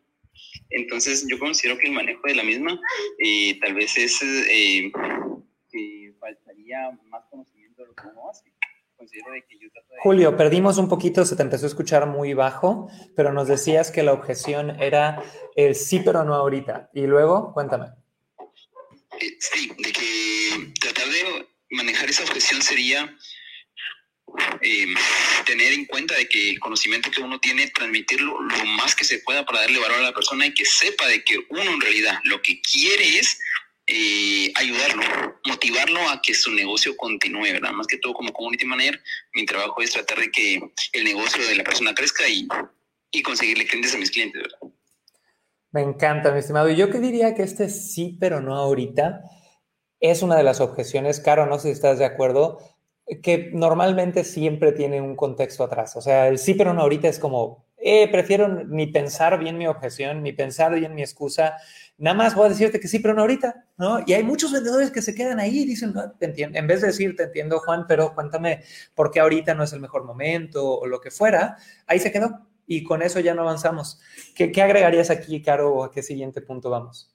Entonces 0.70 1.26
yo 1.30 1.40
considero 1.40 1.78
que 1.78 1.88
el 1.88 1.94
manejo 1.94 2.22
de 2.26 2.36
la 2.36 2.44
misma 2.44 2.80
eh, 3.20 3.60
tal 3.60 3.74
vez 3.74 3.98
es 3.98 4.22
eh, 4.24 4.92
que 5.72 6.14
faltaría 6.20 6.92
más 7.10 7.24
conocimiento 7.30 7.82
de 7.82 7.88
lo 7.88 7.96
que 7.96 8.08
uno 8.08 8.30
hace. 8.30 8.54
Julio, 10.02 10.38
perdimos 10.38 10.78
un 10.78 10.88
poquito, 10.88 11.26
se 11.26 11.36
te 11.36 11.42
empezó 11.42 11.66
a 11.66 11.68
escuchar 11.68 12.08
muy 12.08 12.34
bajo, 12.34 12.90
pero 13.16 13.34
nos 13.34 13.50
decías 13.50 13.92
que 13.92 14.02
la 14.02 14.14
objeción 14.14 14.82
era 14.82 15.22
el 15.56 15.76
sí, 15.76 16.00
pero 16.00 16.24
no 16.24 16.36
ahorita. 16.36 16.90
Y 16.94 17.06
luego, 17.06 17.54
cuéntame. 17.54 17.88
Sí, 19.40 19.72
de 19.78 19.92
que 19.92 20.74
tratar 20.80 21.10
de 21.10 21.48
manejar 21.70 22.10
esa 22.10 22.24
objeción 22.24 22.62
sería 22.62 23.18
eh, 24.62 24.94
tener 25.46 25.74
en 25.74 25.86
cuenta 25.86 26.16
de 26.16 26.28
que 26.28 26.52
el 26.52 26.60
conocimiento 26.60 27.12
que 27.12 27.22
uno 27.22 27.40
tiene, 27.40 27.68
transmitirlo 27.68 28.42
lo 28.42 28.66
más 28.66 28.96
que 28.96 29.04
se 29.04 29.20
pueda 29.20 29.46
para 29.46 29.62
darle 29.62 29.80
valor 29.80 30.00
a 30.00 30.04
la 30.04 30.14
persona 30.14 30.48
y 30.48 30.54
que 30.54 30.66
sepa 30.66 31.08
de 31.08 31.24
que 31.24 31.38
uno 31.50 31.72
en 31.72 31.82
realidad 31.82 32.20
lo 32.24 32.42
que 32.42 32.62
quiere 32.62 33.20
es 33.20 33.40
eh, 33.86 34.52
ayudarlo, 34.56 35.04
motivarlo 35.46 36.10
a 36.10 36.22
que 36.22 36.34
su 36.34 36.52
negocio 36.52 36.96
continúe, 36.96 37.44
¿verdad? 37.44 37.74
Más 37.74 37.88
que 37.88 37.98
todo 37.98 38.14
como 38.14 38.32
community 38.32 38.66
manager, 38.66 39.02
mi 39.34 39.46
trabajo 39.46 39.82
es 39.82 39.92
tratar 39.92 40.20
de 40.20 40.32
que 40.32 40.62
el 40.94 41.04
negocio 41.04 41.46
de 41.46 41.56
la 41.56 41.64
persona 41.64 41.94
crezca 41.94 42.28
y, 42.28 42.48
y 43.12 43.22
conseguirle 43.22 43.68
clientes 43.68 43.94
a 43.94 43.98
mis 43.98 44.12
clientes, 44.12 44.42
¿verdad? 44.42 44.58
Me 45.74 45.82
encanta, 45.82 46.32
mi 46.32 46.40
estimado. 46.40 46.70
Y 46.70 46.76
yo 46.76 46.92
que 46.92 47.00
diría 47.00 47.34
que 47.34 47.42
este 47.42 47.68
sí, 47.68 48.16
pero 48.20 48.42
no 48.42 48.56
ahorita, 48.56 49.24
es 50.00 50.22
una 50.22 50.36
de 50.38 50.44
las 50.44 50.62
objeciones, 50.62 51.20
Caro, 51.20 51.48
no 51.48 51.58
sé 51.58 51.70
si 51.70 51.72
estás 51.72 51.98
de 51.98 52.06
acuerdo, 52.06 52.60
que 53.24 53.50
normalmente 53.54 54.24
siempre 54.24 54.72
tiene 54.72 55.02
un 55.02 55.16
contexto 55.16 55.64
atrás. 55.64 55.96
O 55.96 56.02
sea, 56.02 56.28
el 56.28 56.38
sí, 56.38 56.54
pero 56.54 56.74
no 56.74 56.82
ahorita 56.82 57.08
es 57.08 57.18
como, 57.18 57.66
eh, 57.78 58.08
prefiero 58.12 58.48
ni 58.66 58.86
pensar 58.88 59.40
bien 59.40 59.58
mi 59.58 59.66
objeción, 59.66 60.22
ni 60.22 60.32
pensar 60.32 60.76
bien 60.76 60.94
mi 60.94 61.02
excusa. 61.02 61.56
Nada 61.98 62.16
más 62.16 62.36
voy 62.36 62.46
a 62.46 62.50
decirte 62.50 62.80
que 62.80 62.88
sí, 62.88 63.00
pero 63.00 63.16
no 63.16 63.22
ahorita, 63.22 63.66
¿no? 63.78 64.00
Y 64.06 64.14
hay 64.14 64.24
muchos 64.24 64.52
vendedores 64.52 64.92
que 64.92 65.02
se 65.02 65.16
quedan 65.16 65.40
ahí 65.40 65.62
y 65.62 65.66
dicen, 65.66 65.94
no, 65.94 66.12
te 66.12 66.26
entiendo. 66.26 66.60
en 66.60 66.68
vez 66.68 66.82
de 66.82 66.88
decir, 66.88 67.16
te 67.16 67.24
entiendo, 67.24 67.60
Juan, 67.60 67.86
pero 67.88 68.14
cuéntame 68.14 68.62
por 68.94 69.10
qué 69.10 69.22
ahorita 69.22 69.56
no 69.56 69.64
es 69.64 69.74
el 69.74 69.80
mejor 69.80 70.04
momento 70.06 70.64
o 70.66 70.86
lo 70.86 71.02
que 71.02 71.10
fuera, 71.10 71.58
ahí 71.88 72.00
se 72.00 72.12
quedó 72.12 72.53
y 72.68 72.84
con 72.84 73.02
eso 73.02 73.20
ya 73.20 73.34
no 73.34 73.42
avanzamos. 73.42 74.00
¿Qué, 74.36 74.52
qué 74.52 74.62
agregarías 74.62 75.10
aquí, 75.10 75.42
Caro, 75.42 75.84
a 75.84 75.92
qué 75.92 76.02
siguiente 76.02 76.42
punto 76.42 76.70
vamos? 76.70 77.14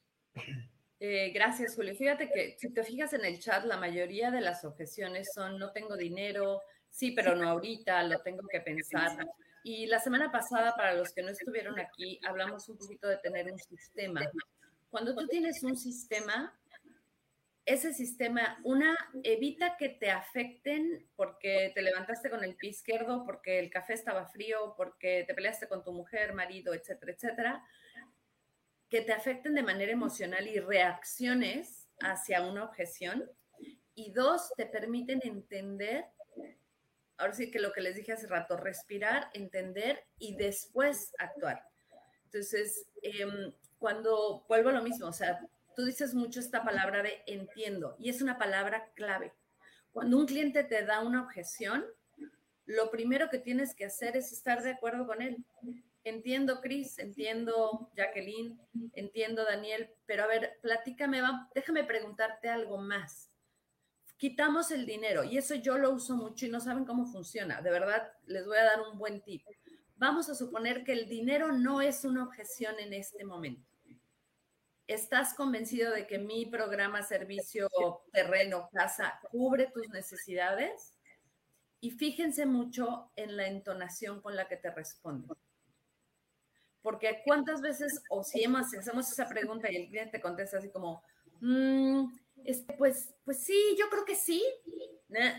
Eh, 1.00 1.30
gracias, 1.30 1.76
Julio. 1.76 1.94
Fíjate 1.94 2.28
que 2.28 2.56
si 2.58 2.70
te 2.72 2.82
fijas 2.82 3.12
en 3.12 3.24
el 3.24 3.38
chat, 3.38 3.64
la 3.64 3.76
mayoría 3.76 4.30
de 4.30 4.40
las 4.40 4.64
objeciones 4.64 5.28
son 5.32 5.58
no 5.58 5.70
tengo 5.70 5.96
dinero, 5.96 6.60
sí, 6.90 7.12
pero 7.12 7.36
no 7.36 7.48
ahorita, 7.48 8.02
lo 8.02 8.20
tengo 8.20 8.46
que 8.48 8.60
pensar. 8.60 9.16
Y 9.62 9.86
la 9.86 10.00
semana 10.00 10.32
pasada, 10.32 10.74
para 10.74 10.94
los 10.94 11.12
que 11.12 11.22
no 11.22 11.28
estuvieron 11.28 11.78
aquí, 11.78 12.20
hablamos 12.26 12.68
un 12.68 12.78
poquito 12.78 13.06
de 13.06 13.18
tener 13.18 13.50
un 13.52 13.58
sistema. 13.58 14.22
Cuando 14.90 15.14
tú 15.14 15.26
tienes 15.28 15.62
un 15.62 15.76
sistema, 15.76 16.57
ese 17.68 17.92
sistema, 17.92 18.58
una, 18.64 18.96
evita 19.22 19.76
que 19.76 19.90
te 19.90 20.10
afecten 20.10 21.06
porque 21.16 21.70
te 21.75 21.82
levantaste 21.82 22.30
con 22.30 22.42
el 22.42 22.56
pie 22.56 22.70
izquierdo, 22.70 23.25
porque 23.26 23.58
el 23.58 23.68
café 23.68 23.92
estaba 23.92 24.26
frío, 24.26 24.72
porque 24.75 25.25
te 25.26 25.34
peleaste 25.34 25.68
con 25.68 25.84
tu 25.84 25.92
mujer, 25.92 26.32
marido, 26.32 26.72
etcétera, 26.72 27.12
etcétera, 27.12 27.64
que 28.88 29.02
te 29.02 29.12
afecten 29.12 29.54
de 29.54 29.62
manera 29.62 29.92
emocional 29.92 30.48
y 30.48 30.58
reacciones 30.58 31.90
hacia 32.00 32.40
una 32.40 32.64
objeción. 32.64 33.30
Y 33.94 34.12
dos, 34.12 34.50
te 34.56 34.64
permiten 34.64 35.20
entender 35.22 36.06
ahora 37.18 37.34
sí 37.34 37.50
que 37.50 37.58
lo 37.58 37.72
que 37.72 37.82
les 37.82 37.96
dije 37.96 38.12
hace 38.12 38.28
rato, 38.28 38.56
respirar, 38.56 39.28
entender 39.34 40.06
y 40.18 40.37
después 40.37 41.12
actuar. 41.18 41.68
Entonces, 42.25 42.87
em, 43.02 43.52
cuando 43.78 44.46
vuelvo 44.48 44.70
a 44.70 44.72
lo 44.72 44.82
mismo, 44.82 45.08
o 45.08 45.12
sea, 45.12 45.38
tú 45.78 45.85
dices 45.85 46.12
mucho 46.12 46.40
esta 46.40 46.64
palabra 46.64 47.04
de 47.04 47.23
entiendo 47.28 47.94
y 48.00 48.11
es 48.11 48.20
una 48.20 48.37
palabra 48.37 48.90
clave. 48.97 49.32
Cuando 49.92 50.18
un 50.18 50.26
cliente 50.26 50.64
te 50.64 50.85
da 50.85 50.99
una 51.04 51.23
objeción, 51.23 51.85
lo 52.66 52.90
primero 52.90 53.30
que 53.30 53.38
tienes 53.38 53.76
que 53.76 53.85
hacer 53.85 54.16
es 54.16 54.32
estar 54.32 54.64
de 54.64 54.73
acuerdo 54.73 55.06
con 55.06 55.23
él. 55.23 55.37
Entiendo, 56.02 56.61
Cris, 56.61 56.99
entiendo, 56.99 57.92
Jacqueline, 57.94 58.58
entiendo, 58.94 59.44
Daniel, 59.44 59.88
pero 60.04 60.25
a 60.25 60.26
ver, 60.26 60.58
platícame, 60.62 61.23
déjame 61.54 61.85
preguntarte 61.85 62.49
algo 62.49 62.78
más 62.78 63.30
quitamos 64.16 64.73
el 64.73 64.85
dinero 64.85 65.23
y 65.23 65.38
eso 65.38 65.54
yo 65.54 65.78
lo 65.78 65.92
uso 65.92 66.16
mucho 66.16 66.44
y 66.44 66.49
no 66.49 66.61
saben 66.61 66.85
cómo 66.85 67.06
funciona. 67.06 67.62
De 67.62 67.70
verdad, 67.70 68.12
les 68.26 68.44
voy 68.44 68.58
a 68.58 68.64
dar 68.64 68.80
un 68.80 68.99
buen 68.99 69.23
tip. 69.23 69.44
Vamos 69.94 70.28
a 70.28 70.35
suponer 70.35 70.82
que 70.82 70.92
el 70.92 71.08
dinero 71.08 71.52
no 71.52 71.80
es 71.80 72.04
una 72.04 72.25
objeción 72.25 72.80
en 72.80 72.94
este 72.94 73.25
momento. 73.25 73.77
¿Estás 74.88 75.35
convencido 75.35 75.92
de 75.92 76.07
que 76.07 76.18
mi 76.18 76.47
programa, 76.47 77.02
servicio, 77.02 77.68
terreno, 78.11 78.71
casa 78.73 79.21
cubre 79.30 79.66
tus 79.66 79.87
necesidades? 79.90 80.95
Y 81.78 81.90
fíjense 81.90 82.47
mucho 82.47 83.12
en 83.14 83.37
la 83.37 83.47
entonación 83.49 84.23
con 84.23 84.35
la 84.35 84.49
que 84.49 84.57
te 84.57 84.71
responden. 84.71 85.37
Porque 86.81 87.20
cuántas 87.27 87.61
veces 87.61 88.03
o 88.09 88.24
si 88.24 88.44
hacemos 88.44 89.12
esa 89.12 89.29
pregunta 89.29 89.70
y 89.70 89.77
el 89.77 89.88
cliente 89.88 90.22
contesta 90.22 90.57
así 90.57 90.70
como, 90.70 91.03
mmm, 91.40 92.07
este, 92.44 92.72
pues, 92.72 93.14
pues 93.24 93.44
sí, 93.44 93.77
yo 93.79 93.90
creo 93.90 94.07
que 94.07 94.14
sí. 94.14 94.42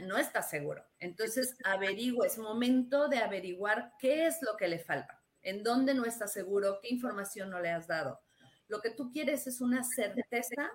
No, 0.03 0.17
está 0.17 0.43
seguro. 0.43 0.85
Entonces, 0.99 1.57
averigua, 1.63 2.27
es 2.27 2.37
momento 2.37 3.07
de 3.07 3.17
averiguar 3.17 3.93
qué 3.99 4.27
es 4.27 4.43
lo 4.43 4.55
que 4.57 4.67
le 4.67 4.77
falta, 4.77 5.23
en 5.41 5.63
dónde 5.63 5.95
no 5.95 6.05
está 6.05 6.27
seguro, 6.27 6.79
qué 6.83 6.89
información 6.89 7.49
no 7.49 7.59
le 7.59 7.71
has 7.71 7.87
dado. 7.87 8.21
Lo 8.69 8.79
que 8.81 8.91
tú 8.91 9.11
quieres 9.11 9.45
es 9.47 9.59
una 9.61 9.83
certeza 9.83 10.71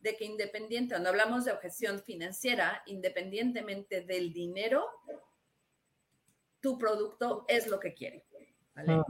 de 0.00 0.16
que 0.16 0.24
independiente, 0.24 0.94
cuando 0.94 1.10
hablamos 1.10 1.44
de 1.44 1.52
objeción 1.52 2.00
financiera, 2.00 2.82
independientemente 2.86 4.02
del 4.02 4.32
dinero, 4.32 4.84
tu 6.60 6.76
producto 6.76 7.44
es 7.48 7.66
lo 7.66 7.80
que 7.80 7.94
quiere. 7.94 8.24
Ah. 8.76 9.04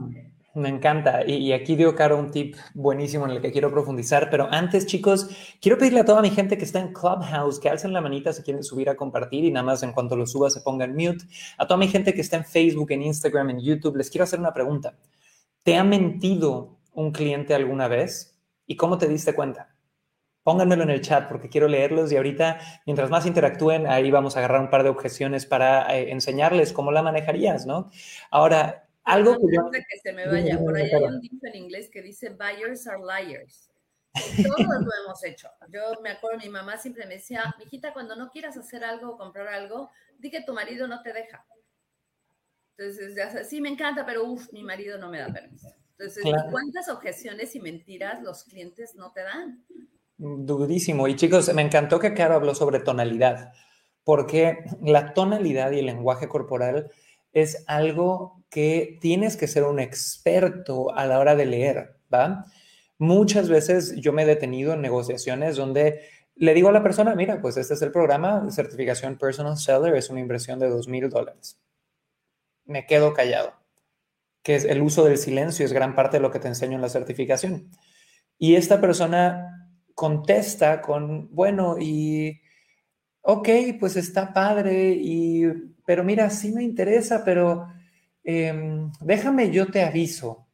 Me 0.53 0.67
encanta. 0.67 1.25
Y, 1.25 1.53
aquí 1.53 1.77
dio 1.77 1.95
Caro 1.95 2.17
un 2.17 2.29
tip 2.29 2.57
buenísimo 2.73 3.25
en 3.25 3.31
el 3.31 3.41
que 3.41 3.53
quiero 3.53 3.71
profundizar. 3.71 4.29
Pero 4.29 4.49
antes, 4.51 4.85
chicos, 4.85 5.29
quiero 5.61 5.77
pedirle 5.77 6.01
a 6.01 6.05
toda 6.05 6.21
mi 6.21 6.29
gente 6.29 6.57
que 6.57 6.65
está 6.65 6.79
en 6.79 6.91
Clubhouse 6.91 7.57
que 7.57 7.69
alcen 7.69 7.93
la 7.93 8.01
manita 8.01 8.33
si 8.33 8.43
quieren 8.43 8.63
subir 8.63 8.89
a 8.89 8.97
compartir 8.97 9.45
y 9.45 9.51
nada 9.51 9.65
más 9.65 9.81
en 9.81 9.93
cuanto 9.93 10.17
lo 10.17 10.25
suba 10.27 10.49
se 10.49 10.59
pongan 10.59 10.93
mute. 10.93 11.23
A 11.57 11.67
toda 11.67 11.77
mi 11.77 11.87
gente 11.87 12.13
que 12.13 12.19
está 12.19 12.35
en 12.35 12.43
Facebook, 12.43 12.91
en 12.91 13.03
Instagram, 13.03 13.51
en 13.51 13.59
YouTube, 13.61 13.95
les 13.95 14.09
quiero 14.09 14.25
hacer 14.25 14.39
una 14.39 14.53
pregunta. 14.53 14.97
¿Te 15.63 15.77
ha 15.77 15.85
mentido 15.85 16.80
un 16.93 17.11
cliente 17.11 17.53
alguna 17.53 17.87
vez? 17.87 18.37
¿Y 18.65 18.75
cómo 18.75 18.97
te 18.97 19.07
diste 19.07 19.33
cuenta? 19.33 19.75
Pónganmelo 20.43 20.83
en 20.83 20.89
el 20.89 21.01
chat 21.01 21.27
porque 21.27 21.49
quiero 21.49 21.67
leerlos 21.67 22.11
y 22.11 22.17
ahorita, 22.17 22.59
mientras 22.85 23.09
más 23.09 23.25
interactúen, 23.25 23.85
ahí 23.85 24.09
vamos 24.09 24.35
a 24.35 24.39
agarrar 24.39 24.61
un 24.61 24.69
par 24.69 24.83
de 24.83 24.89
objeciones 24.89 25.45
para 25.45 25.95
eh, 25.95 26.11
enseñarles 26.11 26.73
cómo 26.73 26.91
la 26.91 27.03
manejarías, 27.03 27.65
¿no? 27.65 27.91
Ahora, 28.31 28.87
algo 29.03 29.35
que 29.35 29.55
yo... 29.55 29.69
que 29.71 29.99
se 30.01 30.13
me 30.13 30.27
vaya, 30.27 30.57
por 30.59 30.75
ahí 30.75 30.89
hay 30.91 31.03
un 31.03 31.21
dicho 31.21 31.37
en 31.43 31.55
inglés 31.55 31.89
que 31.91 32.01
dice 32.01 32.29
buyers 32.29 32.87
are 32.87 33.01
liars. 33.01 33.71
Todos 34.13 34.59
lo 34.59 34.91
hemos 35.03 35.23
hecho. 35.23 35.49
Yo 35.69 36.01
me 36.01 36.09
acuerdo, 36.09 36.39
mi 36.39 36.49
mamá 36.49 36.77
siempre 36.77 37.05
me 37.05 37.15
decía, 37.15 37.55
hijita, 37.63 37.93
cuando 37.93 38.15
no 38.15 38.29
quieras 38.29 38.57
hacer 38.57 38.83
algo 38.83 39.11
o 39.11 39.17
comprar 39.17 39.47
algo, 39.47 39.89
di 40.17 40.29
que 40.29 40.43
tu 40.43 40.53
marido 40.53 40.87
no 40.87 41.01
te 41.01 41.13
deja. 41.13 41.45
Entonces, 42.77 43.15
ya 43.15 43.43
sí, 43.43 43.61
me 43.61 43.69
encanta, 43.69 44.05
pero 44.05 44.23
uff, 44.25 44.51
mi 44.51 44.63
marido 44.63 44.97
no 44.97 45.09
me 45.09 45.19
da 45.19 45.31
permiso. 45.31 45.69
Entonces, 46.01 46.23
¿cuántas 46.49 46.89
objeciones 46.89 47.55
y 47.55 47.59
mentiras 47.59 48.21
los 48.23 48.43
clientes 48.43 48.95
no 48.95 49.11
te 49.11 49.21
dan? 49.21 49.63
Durísimo. 50.17 51.07
Y 51.07 51.15
chicos, 51.15 51.53
me 51.53 51.61
encantó 51.61 51.99
que 51.99 52.13
Caro 52.13 52.35
habló 52.35 52.55
sobre 52.55 52.79
tonalidad, 52.79 53.51
porque 54.03 54.65
la 54.81 55.13
tonalidad 55.13 55.71
y 55.71 55.79
el 55.79 55.85
lenguaje 55.85 56.27
corporal 56.27 56.91
es 57.33 57.63
algo 57.67 58.43
que 58.49 58.97
tienes 58.99 59.37
que 59.37 59.47
ser 59.47 59.63
un 59.63 59.79
experto 59.79 60.93
a 60.95 61.05
la 61.05 61.19
hora 61.19 61.35
de 61.35 61.45
leer, 61.45 61.95
¿va? 62.13 62.45
Muchas 62.97 63.47
veces 63.49 63.95
yo 63.97 64.11
me 64.11 64.23
he 64.23 64.25
detenido 64.25 64.73
en 64.73 64.81
negociaciones 64.81 65.55
donde 65.55 66.01
le 66.35 66.53
digo 66.53 66.69
a 66.69 66.73
la 66.73 66.83
persona, 66.83 67.15
mira, 67.15 67.41
pues 67.41 67.57
este 67.57 67.73
es 67.73 67.81
el 67.81 67.91
programa 67.91 68.41
de 68.41 68.51
certificación 68.51 69.17
Personal 69.17 69.57
Seller, 69.57 69.95
es 69.95 70.09
una 70.09 70.19
inversión 70.19 70.59
de 70.59 70.69
dos 70.69 70.87
mil 70.87 71.09
dólares. 71.09 71.59
Me 72.65 72.85
quedo 72.85 73.13
callado, 73.13 73.53
que 74.43 74.55
es 74.55 74.65
el 74.65 74.81
uso 74.81 75.03
del 75.05 75.17
silencio, 75.17 75.65
es 75.65 75.73
gran 75.73 75.95
parte 75.95 76.17
de 76.17 76.21
lo 76.21 76.31
que 76.31 76.39
te 76.39 76.47
enseño 76.47 76.75
en 76.75 76.81
la 76.81 76.89
certificación. 76.89 77.69
Y 78.37 78.55
esta 78.55 78.81
persona 78.81 79.69
contesta 79.95 80.81
con, 80.81 81.33
bueno, 81.33 81.77
y, 81.79 82.41
ok, 83.21 83.49
pues 83.79 83.95
está 83.97 84.33
padre, 84.33 84.91
y 84.91 85.45
pero 85.85 86.03
mira, 86.03 86.29
sí 86.29 86.51
me 86.51 86.63
interesa, 86.63 87.23
pero 87.25 87.67
em, 88.23 88.91
déjame, 89.01 89.51
yo 89.51 89.67
te 89.67 89.83
aviso. 89.83 90.47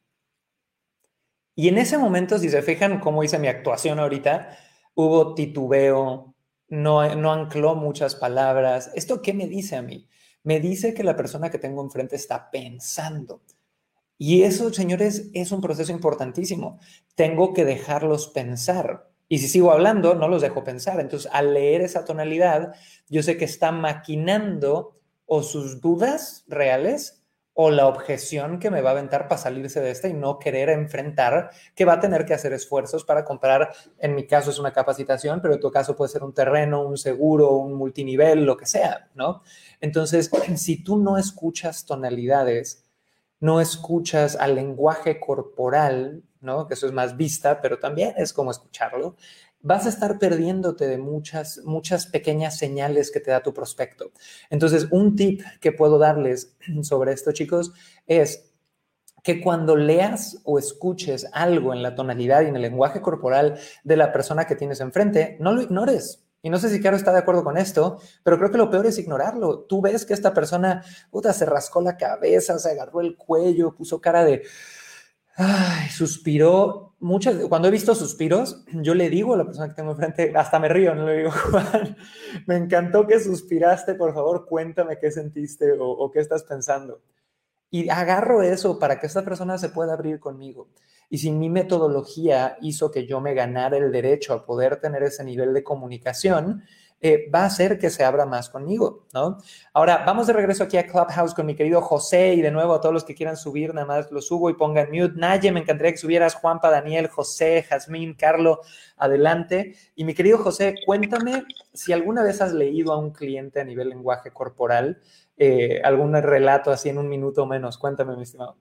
Y 1.54 1.68
en 1.68 1.78
ese 1.78 1.98
momento, 1.98 2.38
si 2.38 2.48
se 2.48 2.62
fijan 2.62 3.00
cómo 3.00 3.24
hice 3.24 3.38
mi 3.38 3.48
actuación 3.48 3.98
ahorita, 3.98 4.56
hubo 4.94 5.34
titubeo, 5.34 6.34
no, 6.68 7.14
no 7.16 7.32
ancló 7.32 7.74
muchas 7.74 8.14
palabras. 8.14 8.90
¿Esto 8.94 9.22
qué 9.22 9.34
me 9.34 9.46
dice 9.48 9.76
a 9.76 9.82
mí? 9.82 10.08
Me 10.44 10.60
dice 10.60 10.94
que 10.94 11.04
la 11.04 11.16
persona 11.16 11.50
que 11.50 11.58
tengo 11.58 11.82
enfrente 11.82 12.16
está 12.16 12.50
pensando. 12.50 13.42
Y 14.18 14.42
eso, 14.42 14.72
señores, 14.72 15.30
es 15.32 15.52
un 15.52 15.60
proceso 15.60 15.92
importantísimo. 15.92 16.80
Tengo 17.14 17.54
que 17.54 17.64
dejarlos 17.64 18.26
pensar. 18.28 19.08
Y 19.28 19.38
si 19.38 19.48
sigo 19.48 19.70
hablando, 19.70 20.14
no 20.14 20.26
los 20.26 20.42
dejo 20.42 20.64
pensar. 20.64 20.98
Entonces, 20.98 21.30
al 21.32 21.54
leer 21.54 21.82
esa 21.82 22.04
tonalidad, 22.04 22.74
yo 23.08 23.22
sé 23.22 23.36
que 23.36 23.44
está 23.44 23.70
maquinando 23.70 24.96
o 25.24 25.42
sus 25.42 25.80
dudas 25.80 26.44
reales 26.48 27.22
o 27.60 27.70
la 27.70 27.88
objeción 27.88 28.60
que 28.60 28.70
me 28.70 28.82
va 28.82 28.90
a 28.90 28.92
aventar 28.92 29.26
para 29.26 29.40
salirse 29.40 29.80
de 29.80 29.90
esta 29.90 30.08
y 30.08 30.14
no 30.14 30.38
querer 30.38 30.68
enfrentar, 30.68 31.50
que 31.74 31.84
va 31.84 31.94
a 31.94 32.00
tener 32.00 32.24
que 32.24 32.32
hacer 32.32 32.52
esfuerzos 32.52 33.04
para 33.04 33.24
comprar, 33.24 33.72
en 33.98 34.14
mi 34.14 34.28
caso 34.28 34.50
es 34.50 34.60
una 34.60 34.72
capacitación, 34.72 35.40
pero 35.42 35.54
en 35.54 35.60
tu 35.60 35.68
caso 35.70 35.96
puede 35.96 36.08
ser 36.08 36.22
un 36.22 36.32
terreno, 36.32 36.86
un 36.86 36.96
seguro, 36.96 37.50
un 37.56 37.74
multinivel, 37.74 38.44
lo 38.44 38.56
que 38.56 38.66
sea, 38.66 39.10
¿no? 39.16 39.42
Entonces, 39.80 40.30
si 40.54 40.84
tú 40.84 40.98
no 40.98 41.18
escuchas 41.18 41.84
tonalidades, 41.84 42.87
no 43.40 43.60
escuchas 43.60 44.36
al 44.36 44.54
lenguaje 44.54 45.20
corporal, 45.20 46.22
¿no? 46.40 46.66
Que 46.66 46.74
eso 46.74 46.86
es 46.86 46.92
más 46.92 47.16
vista, 47.16 47.60
pero 47.60 47.78
también 47.78 48.14
es 48.16 48.32
como 48.32 48.50
escucharlo. 48.50 49.16
vas 49.60 49.86
a 49.86 49.88
estar 49.88 50.18
perdiéndote 50.18 50.86
de 50.86 50.98
muchas, 50.98 51.60
muchas 51.64 52.06
pequeñas 52.06 52.56
señales 52.58 53.10
que 53.10 53.20
te 53.20 53.32
da 53.32 53.42
tu 53.42 53.52
prospecto. 53.52 54.12
Entonces, 54.50 54.86
un 54.92 55.16
tip 55.16 55.42
que 55.60 55.72
puedo 55.72 55.98
darles 55.98 56.56
sobre 56.82 57.12
esto, 57.12 57.32
chicos, 57.32 57.72
es 58.06 58.52
que 59.24 59.40
cuando 59.40 59.76
leas 59.76 60.40
o 60.44 60.58
escuches 60.58 61.28
algo 61.32 61.72
en 61.72 61.82
la 61.82 61.94
tonalidad 61.94 62.42
y 62.42 62.46
en 62.46 62.56
el 62.56 62.62
lenguaje 62.62 63.00
corporal 63.00 63.58
de 63.84 63.96
la 63.96 64.12
persona 64.12 64.46
que 64.46 64.54
tienes 64.54 64.80
enfrente, 64.80 65.36
no 65.40 65.52
lo 65.52 65.62
ignores. 65.62 66.27
Y 66.42 66.50
no 66.50 66.58
sé 66.58 66.70
si 66.70 66.80
Caro 66.80 66.96
está 66.96 67.12
de 67.12 67.18
acuerdo 67.18 67.42
con 67.42 67.56
esto, 67.56 68.00
pero 68.22 68.38
creo 68.38 68.50
que 68.50 68.58
lo 68.58 68.70
peor 68.70 68.86
es 68.86 68.98
ignorarlo. 68.98 69.60
Tú 69.60 69.80
ves 69.80 70.06
que 70.06 70.14
esta 70.14 70.32
persona, 70.32 70.84
puta, 71.10 71.32
se 71.32 71.44
rascó 71.46 71.80
la 71.80 71.96
cabeza, 71.96 72.58
se 72.58 72.70
agarró 72.70 73.00
el 73.00 73.16
cuello, 73.16 73.74
puso 73.74 74.00
cara 74.00 74.24
de, 74.24 74.42
ay, 75.34 75.88
suspiró. 75.90 76.94
Muchas, 77.00 77.36
cuando 77.48 77.68
he 77.68 77.70
visto 77.72 77.94
suspiros, 77.94 78.64
yo 78.72 78.94
le 78.94 79.10
digo 79.10 79.34
a 79.34 79.36
la 79.36 79.44
persona 79.44 79.68
que 79.68 79.74
tengo 79.74 79.92
enfrente, 79.92 80.32
hasta 80.36 80.58
me 80.58 80.68
río, 80.68 80.94
no 80.94 81.06
le 81.06 81.18
digo, 81.18 81.30
Juan, 81.50 81.96
me 82.46 82.56
encantó 82.56 83.06
que 83.06 83.20
suspiraste, 83.20 83.94
por 83.94 84.14
favor, 84.14 84.46
cuéntame 84.46 84.98
qué 84.98 85.10
sentiste 85.10 85.72
o, 85.72 85.88
o 85.88 86.10
qué 86.10 86.20
estás 86.20 86.44
pensando. 86.44 87.00
Y 87.70 87.88
agarro 87.88 88.42
eso 88.42 88.78
para 88.78 88.98
que 88.98 89.06
esta 89.06 89.24
persona 89.24 89.58
se 89.58 89.68
pueda 89.68 89.92
abrir 89.92 90.20
conmigo. 90.20 90.68
Y 91.10 91.18
si 91.18 91.30
mi 91.30 91.48
metodología 91.48 92.58
hizo 92.60 92.90
que 92.90 93.06
yo 93.06 93.20
me 93.20 93.34
ganara 93.34 93.76
el 93.76 93.90
derecho 93.92 94.34
a 94.34 94.44
poder 94.44 94.80
tener 94.80 95.02
ese 95.02 95.24
nivel 95.24 95.54
de 95.54 95.64
comunicación, 95.64 96.62
eh, 97.00 97.30
va 97.32 97.42
a 97.42 97.46
hacer 97.46 97.78
que 97.78 97.90
se 97.90 98.02
abra 98.02 98.26
más 98.26 98.50
conmigo, 98.50 99.06
¿no? 99.14 99.38
Ahora, 99.72 100.02
vamos 100.04 100.26
de 100.26 100.32
regreso 100.32 100.64
aquí 100.64 100.76
a 100.78 100.86
Clubhouse 100.86 101.32
con 101.32 101.46
mi 101.46 101.54
querido 101.54 101.80
José 101.80 102.34
y 102.34 102.42
de 102.42 102.50
nuevo 102.50 102.74
a 102.74 102.80
todos 102.80 102.92
los 102.92 103.04
que 103.04 103.14
quieran 103.14 103.36
subir, 103.36 103.72
nada 103.72 103.86
más 103.86 104.10
lo 104.10 104.20
subo 104.20 104.50
y 104.50 104.54
pongan 104.54 104.90
mute. 104.90 105.14
Naye, 105.14 105.52
me 105.52 105.60
encantaría 105.60 105.92
que 105.92 105.98
subieras 105.98 106.34
Juanpa, 106.34 106.70
Daniel, 106.70 107.06
José, 107.06 107.62
Jazmín, 107.62 108.14
Carlo, 108.14 108.62
adelante. 108.96 109.76
Y 109.94 110.04
mi 110.04 110.14
querido 110.14 110.38
José, 110.38 110.74
cuéntame 110.84 111.44
si 111.72 111.92
alguna 111.92 112.24
vez 112.24 112.40
has 112.40 112.52
leído 112.52 112.92
a 112.92 112.98
un 112.98 113.12
cliente 113.12 113.60
a 113.60 113.64
nivel 113.64 113.90
lenguaje 113.90 114.32
corporal, 114.32 115.00
eh, 115.36 115.80
algún 115.84 116.14
relato 116.14 116.72
así 116.72 116.88
en 116.88 116.98
un 116.98 117.08
minuto 117.08 117.44
o 117.44 117.46
menos. 117.46 117.78
Cuéntame, 117.78 118.16
mi 118.16 118.24
estimado. 118.24 118.58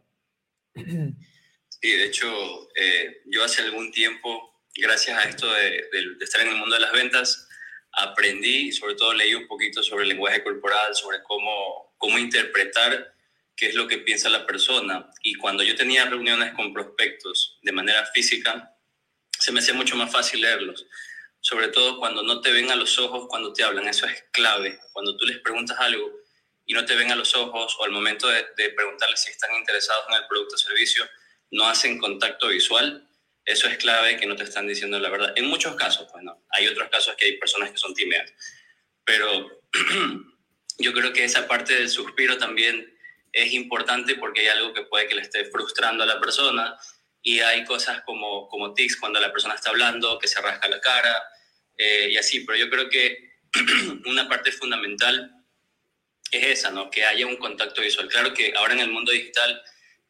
Sí, 1.82 1.92
de 1.92 2.06
hecho, 2.06 2.70
eh, 2.76 3.22
yo 3.26 3.44
hace 3.44 3.62
algún 3.62 3.92
tiempo, 3.92 4.62
gracias 4.76 5.18
a 5.18 5.30
esto 5.30 5.52
de, 5.52 5.88
estar 6.20 6.42
en 6.42 6.50
el 6.50 6.56
mundo 6.56 6.76
de 6.76 6.82
las 6.82 6.92
ventas, 6.92 7.48
aprendí, 7.92 8.72
sobre 8.72 8.96
todo 8.96 9.14
leí 9.14 9.36
un 9.36 9.48
poquito 9.48 9.84
sobre 9.84 10.04
el 10.04 10.10
lenguaje 10.10 10.44
corporal, 10.44 10.96
sobre 10.96 11.22
cómo, 11.24 11.94
cómo 11.98 12.18
interpretar 12.18 13.14
qué 13.56 13.68
es 13.68 13.76
lo 13.76 13.88
que 13.88 14.00
piensa 14.00 14.30
la 14.30 14.46
persona. 14.48 15.10
Y 15.22 15.36
cuando 15.36 15.64
yo 15.64 15.76
tenía 15.76 16.06
reuniones 16.06 16.54
con 16.54 16.74
prospectos 16.74 17.60
de 17.62 17.72
manera 17.72 18.06
física, 18.08 18.76
se 19.40 19.52
me 19.52 19.60
hacía 19.60 19.76
mucho 19.76 19.96
más 19.96 20.12
fácil 20.12 20.42
leerlos. 20.42 20.88
Sobre 21.42 21.68
todo 21.68 22.00
cuando 22.00 22.24
no 22.24 22.42
te 22.42 22.52
ven 22.52 22.72
a 22.72 22.76
los 22.76 22.98
ojos 22.98 23.28
cuando 23.30 23.54
te 23.54 23.64
hablan, 23.64 23.88
eso 23.88 24.08
es 24.08 24.26
clave. 24.32 24.80
Cuando 24.94 25.16
tú 25.16 25.26
les 25.26 25.38
preguntas 25.40 25.78
algo 25.80 26.12
y 26.66 26.74
no 26.74 26.86
te 26.86 26.96
ven 26.96 27.12
a 27.12 27.16
los 27.16 27.36
ojos 27.36 27.76
o 27.80 27.84
al 27.86 27.92
momento 27.92 28.28
de, 28.28 28.48
de 28.58 28.70
preguntarles 28.72 29.22
si 29.22 29.30
están 29.30 29.56
interesados 29.56 30.06
en 30.10 30.16
el 30.16 30.28
producto 30.28 30.56
o 30.56 30.58
servicio, 30.58 31.08
no 31.52 31.68
hacen 31.68 31.98
contacto 31.98 32.48
visual, 32.50 33.08
eso 33.48 33.70
es 33.70 33.78
clave 33.78 34.18
que 34.18 34.26
no 34.26 34.36
te 34.36 34.44
están 34.44 34.68
diciendo 34.68 35.00
la 35.00 35.10
verdad. 35.10 35.34
En 35.38 35.46
muchos 35.46 35.76
casos, 35.76 36.08
pues 36.12 36.22
no. 36.22 36.46
Hay 36.50 36.68
otros 36.68 36.90
casos 36.90 37.16
que 37.16 37.26
hay 37.26 37.38
personas 37.38 37.72
que 37.72 37.78
son 37.78 37.94
tímidas. 37.94 38.30
Pero 39.06 39.62
yo 40.80 40.94
creo 40.94 41.14
que 41.14 41.24
esa 41.24 41.48
parte 41.48 41.74
del 41.74 41.90
suspiro 41.90 42.38
también 42.38 42.94
es 43.32 43.54
importante 43.54 44.16
porque 44.16 44.42
hay 44.42 44.48
algo 44.48 44.74
que 44.74 44.82
puede 44.84 45.08
que 45.08 45.16
le 45.16 45.22
esté 45.22 45.46
frustrando 45.46 46.04
a 46.04 46.08
la 46.08 46.20
persona 46.20 46.78
y 47.22 47.40
hay 47.40 47.64
cosas 47.64 48.02
como, 48.02 48.50
como 48.50 48.74
tics 48.74 48.98
cuando 48.98 49.22
la 49.22 49.32
persona 49.32 49.56
está 49.56 49.70
hablando, 49.70 50.20
que 50.20 50.28
se 50.28 50.42
rasca 50.42 50.68
la 50.68 50.82
cara 50.82 51.24
eh, 51.78 52.10
y 52.12 52.18
así. 52.18 52.42
Pero 52.42 52.58
yo 52.58 52.70
creo 52.70 52.90
que 52.90 53.32
una 54.08 54.28
parte 54.28 54.52
fundamental 54.52 55.32
es 56.32 56.48
esa, 56.48 56.70
¿no? 56.70 56.92
Que 56.92 57.06
haya 57.06 57.26
un 57.26 57.38
contacto 57.38 57.82
visual. 57.82 58.10
Claro 58.10 58.34
que 58.34 58.54
ahora 58.58 58.74
en 58.74 58.82
el 58.82 58.92
mundo 58.92 59.14
digital... 59.14 59.64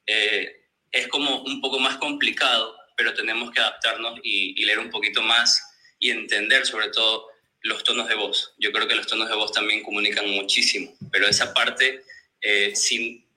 Eh, 0.07 0.63
es 0.97 1.07
como 1.07 1.43
un 1.43 1.61
poco 1.61 1.79
más 1.79 1.97
complicado, 1.97 2.75
pero 2.95 3.13
tenemos 3.13 3.51
que 3.51 3.59
adaptarnos 3.59 4.19
y, 4.23 4.65
leer 4.65 4.79
un 4.79 4.89
poquito 4.89 5.21
más 5.21 5.61
y 5.99 6.11
entender 6.11 6.65
sobre 6.65 6.89
todo 6.89 7.27
los 7.61 7.83
tonos 7.83 8.07
de 8.07 8.15
voz. 8.15 8.55
Yo 8.57 8.71
creo 8.71 8.87
que 8.87 8.95
los 8.95 9.07
tonos 9.07 9.29
de 9.29 9.35
voz 9.35 9.51
también 9.51 9.83
comunican 9.83 10.29
muchísimo, 10.29 10.93
pero 11.11 11.27
esa 11.27 11.53
parte, 11.53 12.03
eh, 12.41 12.73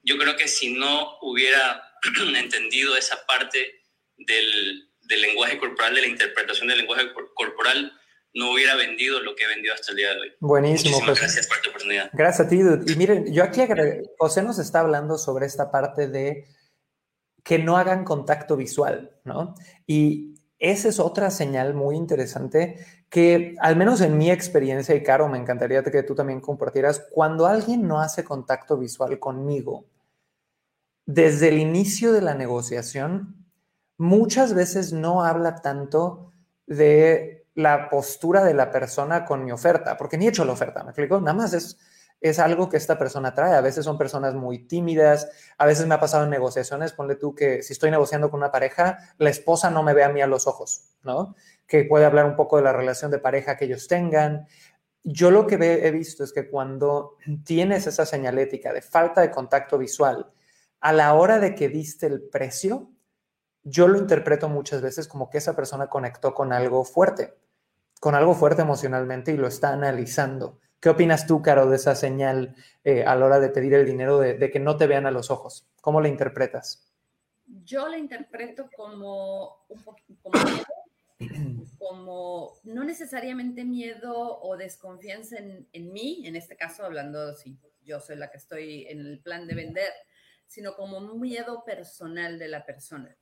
yo 0.03 0.19
creo 0.19 0.37
que 0.37 0.49
si 0.49 0.73
no 0.73 1.19
hubiera 1.21 1.83
entendido 2.37 2.97
esa 2.97 3.25
parte 3.27 3.83
del, 4.17 4.89
del, 5.03 5.21
lenguaje 5.21 5.59
corporal, 5.59 5.95
de 5.95 6.01
la 6.03 6.07
interpretación 6.07 6.69
del 6.69 6.79
lenguaje 6.79 7.11
corporal, 7.35 7.93
no 8.33 8.53
hubiera 8.53 8.77
vendido 8.77 9.21
lo 9.21 9.35
que 9.35 9.45
he 9.45 9.49
vendido 9.49 9.75
hasta 9.75 9.91
el 9.91 9.97
día 9.97 10.15
de 10.15 10.21
hoy. 10.21 10.33
Buenísimo. 10.39 11.01
Gracias 11.05 11.49
por 11.49 11.61
tu 11.61 11.71
oportunidad. 11.71 12.11
Gracias 12.13 12.47
a 12.47 12.49
ti. 12.49 12.61
Y 12.61 12.97
miren, 12.97 13.33
yo 13.33 13.43
aquí, 13.43 13.61
José 14.19 14.43
nos 14.43 14.59
está 14.59 14.81
hablando 14.81 15.19
sobre 15.19 15.47
esta 15.47 15.73
parte 15.73 16.07
de 16.07 16.47
que 17.43 17.59
no 17.59 17.77
hagan 17.77 18.05
contacto 18.05 18.57
visual, 18.57 19.13
¿no? 19.25 19.55
Y 19.87 20.35
esa 20.59 20.89
es 20.89 21.01
otra 21.01 21.31
señal 21.31 21.75
muy 21.75 21.97
interesante 21.97 22.85
que, 23.09 23.57
al 23.61 23.77
menos 23.77 24.01
en 24.03 24.19
mi 24.19 24.31
experiencia, 24.31 24.95
y 24.95 25.03
Caro, 25.03 25.29
me 25.29 25.39
encantaría 25.39 25.83
que 25.83 26.03
tú 26.03 26.15
también 26.15 26.41
compartieras, 26.41 27.07
cuando 27.11 27.47
alguien 27.47 27.89
no 27.89 28.01
hace 28.01 28.25
contacto 28.25 28.77
visual 28.77 29.19
conmigo, 29.19 29.87
desde 31.07 31.49
el 31.49 31.59
inicio 31.59 32.13
de 32.13 32.23
la 32.23 32.35
negociación, 32.35 33.47
muchas 33.97 34.55
veces 34.55 34.93
no 34.93 35.25
habla 35.25 35.57
tanto 35.57 36.31
de 36.67 37.47
la 37.55 37.89
postura 37.89 38.45
de 38.45 38.55
la 38.55 38.71
persona 38.71 39.25
con 39.25 39.45
mi 39.45 39.51
oferta, 39.51 39.97
porque 39.97 40.17
ni 40.17 40.27
he 40.27 40.29
hecho 40.29 40.45
la 40.45 40.53
oferta, 40.53 40.85
¿me 40.85 40.91
explico? 40.91 41.21
Nada 41.21 41.35
más 41.35 41.53
es 41.53 41.79
es 42.21 42.39
algo 42.39 42.69
que 42.69 42.77
esta 42.77 42.99
persona 42.99 43.35
trae. 43.35 43.55
A 43.55 43.61
veces 43.61 43.85
son 43.85 43.97
personas 43.99 44.35
muy 44.35 44.59
tímidas, 44.67 45.31
a 45.57 45.67
veces 45.67 45.87
me 45.87 45.95
ha 45.95 46.01
pasado 46.01 46.25
en 46.25 46.31
negociaciones, 46.31 46.93
ponle 46.93 47.17
tú 47.17 47.35
que 47.35 47.63
si 47.63 47.73
estoy 47.73 47.91
negociando 47.91 48.31
con 48.31 48.39
una 48.39 48.53
pareja, 48.53 49.15
la 49.19 49.31
esposa 49.31 49.71
no 49.71 49.83
me 49.83 49.95
ve 49.95 50.05
a 50.05 50.11
mí 50.11 50.21
a 50.21 50.27
los 50.27 50.47
ojos, 50.47 50.91
¿no? 51.03 51.35
Que 51.67 51.85
puede 51.85 52.05
hablar 52.05 52.27
un 52.27 52.37
poco 52.37 52.57
de 52.57 52.63
la 52.63 52.73
relación 52.73 53.11
de 53.11 53.19
pareja 53.19 53.57
que 53.57 53.65
ellos 53.65 53.89
tengan. 53.89 54.47
Yo 55.03 55.31
lo 55.31 55.47
que 55.47 55.55
he 55.55 55.91
visto 55.91 56.23
es 56.23 56.33
que 56.33 56.51
cuando 56.51 57.17
tienes 57.45 57.87
esa 57.87 58.05
señalética 58.05 58.73
de 58.73 58.83
falta 58.83 59.23
de 59.23 59.31
contacto 59.31 59.79
visual, 59.79 60.31
a 60.81 60.93
la 60.93 61.15
hora 61.15 61.39
de 61.39 61.55
que 61.55 61.69
diste 61.69 62.07
el 62.07 62.23
precio, 62.23 62.91
yo 63.63 63.89
lo 63.89 63.99
interpreto 63.99 64.49
muchas 64.49 64.83
veces 64.83 65.09
como 65.09 65.31
que 65.31 65.39
esa 65.39 65.55
persona 65.55 65.89
conectó 65.89 66.35
con 66.35 66.53
algo 66.53 66.85
fuerte, 66.85 67.35
con 67.99 68.15
algo 68.15 68.35
fuerte 68.35 68.63
emocionalmente 68.63 69.33
y 69.33 69.37
lo 69.37 69.47
está 69.47 69.73
analizando 69.73 70.59
¿Qué 70.81 70.89
opinas 70.89 71.27
tú, 71.27 71.43
Caro, 71.43 71.69
de 71.69 71.77
esa 71.77 71.95
señal 71.95 72.57
eh, 72.85 73.05
a 73.05 73.15
la 73.15 73.27
hora 73.27 73.39
de 73.39 73.51
pedir 73.51 73.75
el 73.75 73.85
dinero 73.85 74.19
de, 74.19 74.51
que 74.51 74.59
no 74.59 74.79
te 74.79 74.87
vean 74.87 75.05
a 75.05 75.11
los 75.11 75.31
ojos? 75.31 75.69
¿Cómo 75.83 76.01
la 76.01 76.09
interpretas? 76.09 76.91
Yo 77.65 77.87
la 77.87 77.99
interpreto 77.99 78.71
como 78.75 79.67
un 79.69 79.83
poquito 79.83 80.15
como 80.23 80.43
miedo, 80.43 81.67
como 81.79 82.57
no 82.65 82.85
necesariamente 82.85 83.63
miedo 83.65 84.41
o 84.41 84.57
desconfianza 84.57 85.37
en, 85.37 85.69
en 85.73 85.93
mí, 85.93 86.23
en 86.25 86.37
este 86.37 86.57
caso 86.57 86.85
hablando 86.85 87.35
si 87.35 87.59
yo 87.85 88.01
soy 88.01 88.17
la 88.17 88.31
que 88.31 88.39
estoy 88.39 88.87
en 88.89 89.01
el 89.01 89.21
plan 89.21 89.47
de 89.47 89.55
vender, 89.55 89.93
sino 90.47 90.75
como 90.77 90.97
un 90.97 91.21
miedo 91.21 91.63
personal 91.65 92.39
de 92.39 92.49
la 92.49 92.65
persona. 92.65 93.15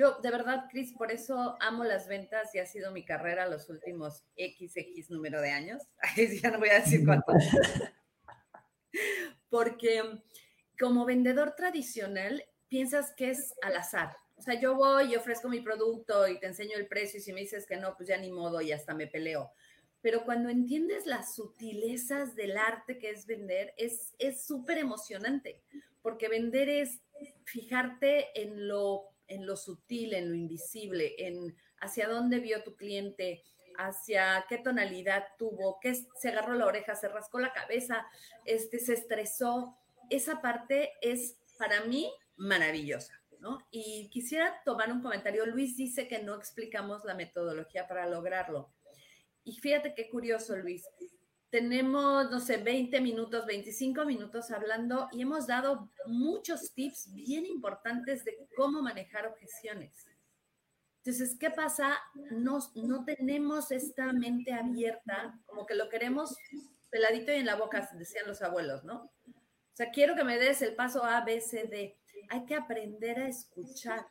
Yo, 0.00 0.16
de 0.22 0.30
verdad, 0.30 0.64
Cris, 0.70 0.94
por 0.94 1.12
eso 1.12 1.58
amo 1.60 1.84
las 1.84 2.08
ventas 2.08 2.54
y 2.54 2.58
ha 2.58 2.64
sido 2.64 2.90
mi 2.90 3.04
carrera 3.04 3.46
los 3.46 3.68
últimos 3.68 4.24
XX 4.34 5.10
número 5.10 5.42
de 5.42 5.50
años. 5.50 5.82
ya 6.42 6.50
no 6.50 6.58
voy 6.58 6.70
a 6.70 6.80
decir 6.80 7.04
cuánto. 7.04 7.34
Porque 9.50 10.02
como 10.78 11.04
vendedor 11.04 11.54
tradicional, 11.54 12.42
piensas 12.68 13.12
que 13.14 13.28
es 13.28 13.52
al 13.60 13.76
azar. 13.76 14.16
O 14.36 14.40
sea, 14.40 14.58
yo 14.58 14.74
voy 14.74 15.12
y 15.12 15.16
ofrezco 15.16 15.50
mi 15.50 15.60
producto 15.60 16.26
y 16.28 16.40
te 16.40 16.46
enseño 16.46 16.78
el 16.78 16.88
precio 16.88 17.18
y 17.18 17.22
si 17.22 17.34
me 17.34 17.42
dices 17.42 17.66
que 17.66 17.76
no, 17.76 17.94
pues 17.94 18.08
ya 18.08 18.16
ni 18.16 18.32
modo 18.32 18.62
y 18.62 18.72
hasta 18.72 18.94
me 18.94 19.06
peleo. 19.06 19.52
Pero 20.00 20.24
cuando 20.24 20.48
entiendes 20.48 21.04
las 21.04 21.34
sutilezas 21.34 22.34
del 22.34 22.56
arte 22.56 22.96
que 22.96 23.10
es 23.10 23.26
vender, 23.26 23.74
es 23.76 24.14
súper 24.46 24.78
emocionante, 24.78 25.60
porque 26.00 26.30
vender 26.30 26.70
es 26.70 27.02
fijarte 27.44 28.28
en 28.40 28.66
lo 28.66 29.09
en 29.30 29.46
lo 29.46 29.56
sutil, 29.56 30.12
en 30.12 30.28
lo 30.28 30.34
invisible, 30.34 31.14
en 31.18 31.56
hacia 31.80 32.08
dónde 32.08 32.40
vio 32.40 32.62
tu 32.62 32.76
cliente, 32.76 33.42
hacia 33.78 34.44
qué 34.48 34.58
tonalidad 34.58 35.24
tuvo, 35.38 35.78
qué 35.80 35.94
se 35.94 36.28
agarró 36.28 36.54
la 36.54 36.66
oreja, 36.66 36.94
se 36.94 37.08
rascó 37.08 37.38
la 37.38 37.52
cabeza, 37.52 38.06
este, 38.44 38.78
se 38.78 38.92
estresó. 38.92 39.78
Esa 40.10 40.42
parte 40.42 40.92
es 41.00 41.38
para 41.58 41.84
mí 41.84 42.12
maravillosa. 42.36 43.14
¿no? 43.38 43.66
Y 43.70 44.10
quisiera 44.10 44.60
tomar 44.64 44.92
un 44.92 45.00
comentario. 45.00 45.46
Luis 45.46 45.76
dice 45.76 46.06
que 46.06 46.22
no 46.22 46.34
explicamos 46.34 47.04
la 47.04 47.14
metodología 47.14 47.88
para 47.88 48.06
lograrlo. 48.06 48.70
Y 49.44 49.56
fíjate 49.56 49.94
qué 49.94 50.10
curioso, 50.10 50.56
Luis 50.56 50.84
tenemos, 51.50 52.30
no 52.30 52.38
sé, 52.40 52.58
20 52.58 53.00
minutos, 53.00 53.44
25 53.44 54.04
minutos 54.04 54.50
hablando 54.50 55.08
y 55.12 55.22
hemos 55.22 55.46
dado 55.46 55.90
muchos 56.06 56.72
tips 56.72 57.12
bien 57.12 57.44
importantes 57.44 58.24
de 58.24 58.48
cómo 58.56 58.82
manejar 58.82 59.26
objeciones. 59.26 60.06
Entonces, 60.98 61.36
¿qué 61.38 61.50
pasa? 61.50 61.98
No, 62.30 62.58
no 62.74 63.04
tenemos 63.04 63.72
esta 63.72 64.12
mente 64.12 64.52
abierta, 64.52 65.38
como 65.46 65.66
que 65.66 65.74
lo 65.74 65.88
queremos 65.88 66.36
peladito 66.90 67.32
y 67.32 67.36
en 67.36 67.46
la 67.46 67.56
boca, 67.56 67.88
decían 67.94 68.26
los 68.26 68.42
abuelos, 68.42 68.84
¿no? 68.84 69.10
O 69.26 69.76
sea, 69.76 69.90
quiero 69.90 70.14
que 70.14 70.24
me 70.24 70.38
des 70.38 70.62
el 70.62 70.74
paso 70.74 71.04
A, 71.04 71.24
B, 71.24 71.40
C, 71.40 71.64
D. 71.64 71.96
Hay 72.28 72.44
que 72.44 72.54
aprender 72.54 73.18
a 73.18 73.28
escuchar, 73.28 74.06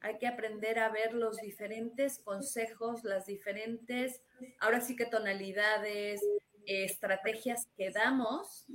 hay 0.00 0.18
que 0.18 0.26
aprender 0.26 0.78
a 0.78 0.90
ver 0.90 1.14
los 1.14 1.38
diferentes 1.38 2.18
consejos, 2.18 3.02
las 3.02 3.26
diferentes, 3.26 4.22
ahora 4.58 4.80
sí 4.80 4.96
que 4.96 5.06
tonalidades, 5.06 6.20
estrategias 6.66 7.68
que 7.76 7.90
damos, 7.90 8.66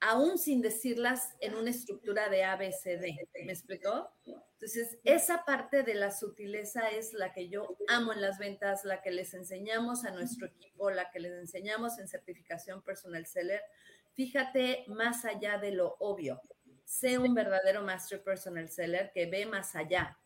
aún 0.00 0.38
sin 0.38 0.60
decirlas 0.60 1.34
en 1.40 1.54
una 1.54 1.70
estructura 1.70 2.28
de 2.28 2.44
A, 2.44 2.56
B, 2.56 2.72
C, 2.72 2.98
D. 2.98 3.16
¿Me 3.44 3.52
explicó? 3.52 4.10
Entonces, 4.24 4.98
esa 5.04 5.44
parte 5.44 5.82
de 5.82 5.94
la 5.94 6.10
sutileza 6.10 6.88
es 6.88 7.12
la 7.12 7.32
que 7.32 7.48
yo 7.48 7.76
amo 7.88 8.12
en 8.12 8.20
las 8.20 8.38
ventas, 8.38 8.84
la 8.84 9.02
que 9.02 9.10
les 9.10 9.34
enseñamos 9.34 10.04
a 10.04 10.12
nuestro 10.12 10.46
equipo, 10.46 10.90
la 10.90 11.10
que 11.10 11.20
les 11.20 11.32
enseñamos 11.32 11.98
en 11.98 12.08
certificación 12.08 12.82
personal 12.82 13.26
seller. 13.26 13.62
Fíjate 14.14 14.84
más 14.88 15.24
allá 15.24 15.58
de 15.58 15.72
lo 15.72 15.96
obvio. 15.98 16.40
Sé 16.84 17.18
un 17.18 17.34
verdadero 17.34 17.82
master 17.82 18.22
personal 18.22 18.68
seller 18.70 19.10
que 19.12 19.26
ve 19.26 19.44
más 19.44 19.74
allá, 19.74 20.18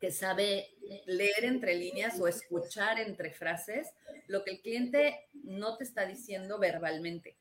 que 0.00 0.10
sabe 0.10 0.68
leer 1.06 1.44
entre 1.44 1.74
líneas 1.74 2.20
o 2.20 2.28
escuchar 2.28 2.98
entre 2.98 3.32
frases 3.32 3.88
lo 4.26 4.44
que 4.44 4.52
el 4.52 4.60
cliente 4.60 5.28
no 5.44 5.76
te 5.76 5.84
está 5.84 6.06
diciendo 6.06 6.58
verbalmente. 6.58 7.36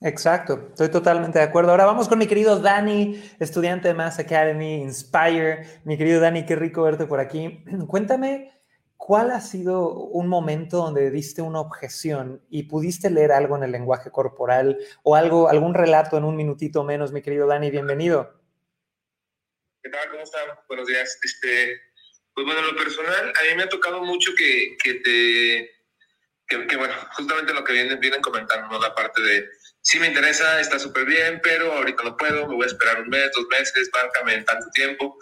Exacto, 0.00 0.68
estoy 0.68 0.90
totalmente 0.90 1.38
de 1.38 1.44
acuerdo. 1.46 1.70
Ahora 1.70 1.86
vamos 1.86 2.08
con 2.08 2.18
mi 2.18 2.26
querido 2.26 2.60
Dani, 2.60 3.22
estudiante 3.38 3.88
de 3.88 3.94
Mass 3.94 4.18
Academy, 4.18 4.82
Inspire. 4.82 5.80
Mi 5.84 5.96
querido 5.96 6.20
Dani, 6.20 6.44
qué 6.44 6.56
rico 6.56 6.82
verte 6.82 7.06
por 7.06 7.20
aquí. 7.20 7.64
Cuéntame, 7.86 8.52
¿cuál 8.98 9.30
ha 9.30 9.40
sido 9.40 9.94
un 9.94 10.28
momento 10.28 10.76
donde 10.78 11.10
diste 11.10 11.40
una 11.40 11.60
objeción 11.60 12.42
y 12.50 12.64
pudiste 12.64 13.08
leer 13.08 13.32
algo 13.32 13.56
en 13.56 13.62
el 13.62 13.72
lenguaje 13.72 14.10
corporal 14.10 14.78
o 15.02 15.14
algo, 15.14 15.48
algún 15.48 15.72
relato 15.72 16.18
en 16.18 16.24
un 16.24 16.36
minutito 16.36 16.84
menos, 16.84 17.12
mi 17.12 17.22
querido 17.22 17.46
Dani? 17.46 17.70
Bienvenido. 17.70 18.43
¿Qué 19.84 19.90
tal? 19.90 20.10
¿Cómo 20.12 20.22
están? 20.22 20.48
Buenos 20.66 20.88
días. 20.88 21.18
Este, 21.22 21.78
pues 22.32 22.46
bueno, 22.46 22.62
lo 22.62 22.74
personal, 22.74 23.28
a 23.28 23.42
mí 23.42 23.54
me 23.54 23.64
ha 23.64 23.68
tocado 23.68 24.02
mucho 24.02 24.34
que, 24.34 24.78
que 24.82 24.94
te, 24.94 25.70
que, 26.48 26.76
bueno, 26.76 26.94
justamente 27.12 27.52
lo 27.52 27.62
que 27.62 27.74
vienen, 27.74 28.00
vienen 28.00 28.22
comentando, 28.22 28.80
la 28.80 28.94
parte 28.94 29.20
de 29.20 29.46
sí 29.82 29.98
me 29.98 30.06
interesa, 30.06 30.58
está 30.58 30.78
súper 30.78 31.04
bien, 31.04 31.38
pero 31.42 31.70
ahorita 31.70 32.02
no 32.02 32.16
puedo, 32.16 32.48
me 32.48 32.54
voy 32.54 32.64
a 32.64 32.68
esperar 32.68 33.02
un 33.02 33.10
mes, 33.10 33.30
dos 33.32 33.46
meses, 33.50 33.90
márcame 33.92 34.36
en 34.36 34.46
tanto 34.46 34.70
tiempo. 34.70 35.18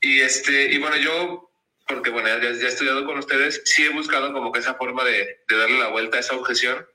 Y, 0.00 0.20
este, 0.20 0.70
y 0.72 0.78
bueno, 0.78 0.96
yo, 0.96 1.50
porque 1.88 2.10
bueno, 2.10 2.28
ya, 2.28 2.38
ya, 2.38 2.66
he 2.66 2.68
estudiado 2.68 3.04
con 3.04 3.18
ustedes, 3.18 3.60
sí 3.64 3.84
he 3.84 3.88
buscado 3.88 4.32
como 4.32 4.52
que 4.52 4.60
esa 4.60 4.74
forma 4.74 5.02
de, 5.02 5.40
de 5.48 5.56
darle 5.56 5.80
la 5.80 5.88
vuelta 5.88 6.18
a 6.18 6.20
esa 6.20 6.36
objeción. 6.36 6.86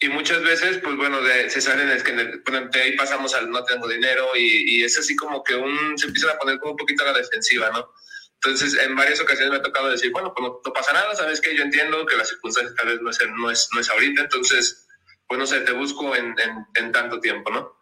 Y 0.00 0.08
muchas 0.08 0.42
veces, 0.42 0.78
pues 0.78 0.96
bueno, 0.96 1.20
de, 1.22 1.50
se 1.50 1.60
salen, 1.60 1.90
es 1.90 2.04
que 2.04 2.12
de 2.12 2.80
ahí 2.80 2.96
pasamos 2.96 3.34
al 3.34 3.50
no 3.50 3.64
tengo 3.64 3.88
dinero 3.88 4.28
y, 4.36 4.84
es 4.84 4.96
así 4.96 5.16
como 5.16 5.42
que 5.42 5.56
un, 5.56 5.98
se 5.98 6.06
empiezan 6.06 6.30
a 6.30 6.38
poner 6.38 6.58
como 6.60 6.72
un 6.72 6.76
poquito 6.76 7.02
a 7.02 7.12
la 7.12 7.18
defensiva, 7.18 7.70
¿no? 7.70 7.92
Entonces, 8.34 8.80
en 8.80 8.94
varias 8.94 9.20
ocasiones 9.20 9.50
me 9.50 9.56
ha 9.56 9.62
tocado 9.62 9.90
decir, 9.90 10.12
bueno, 10.12 10.32
pues 10.32 10.48
no, 10.64 10.72
pasa 10.72 10.92
nada, 10.92 11.12
sabes 11.16 11.40
que 11.40 11.56
yo 11.56 11.64
entiendo 11.64 12.06
que 12.06 12.16
las 12.16 12.28
circunstancias 12.28 12.76
tal 12.76 12.86
vez 12.86 13.00
no 13.00 13.10
es, 13.10 13.18
no 13.36 13.50
es, 13.50 13.68
no 13.74 13.80
es 13.80 13.90
ahorita, 13.90 14.22
entonces 14.22 14.84
pues 15.26 15.38
no 15.38 15.46
sé, 15.46 15.60
te 15.60 15.72
busco 15.72 16.16
en, 16.16 16.34
en, 16.74 16.92
tanto 16.92 17.20
tiempo, 17.20 17.50
¿no? 17.50 17.76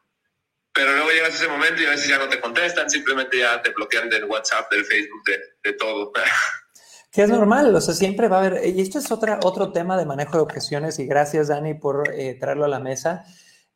Pero 0.72 0.92
luego 0.92 1.10
llegas 1.10 1.32
a 1.32 1.36
ese 1.36 1.48
momento 1.48 1.80
y 1.80 1.86
a 1.86 1.90
veces 1.90 2.08
ya 2.08 2.18
no 2.18 2.28
te 2.28 2.40
contestan, 2.40 2.90
simplemente 2.90 3.38
ya 3.38 3.62
te 3.62 3.70
bloquean 3.70 4.10
del 4.10 4.24
WhatsApp, 4.24 4.70
del 4.70 4.84
Facebook, 4.84 5.22
de, 5.24 5.40
de 5.62 5.72
todo. 5.74 6.12
Que 7.16 7.22
es 7.22 7.30
normal, 7.30 7.74
o 7.74 7.80
sea, 7.80 7.94
siempre 7.94 8.28
va 8.28 8.36
a 8.36 8.44
haber, 8.44 8.76
y 8.76 8.78
esto 8.78 8.98
es 8.98 9.10
otra, 9.10 9.40
otro 9.42 9.72
tema 9.72 9.96
de 9.96 10.04
manejo 10.04 10.36
de 10.36 10.42
objeciones, 10.42 10.98
y 10.98 11.06
gracias 11.06 11.48
Dani 11.48 11.72
por 11.72 12.12
eh, 12.12 12.34
traerlo 12.34 12.66
a 12.66 12.68
la 12.68 12.78
mesa. 12.78 13.24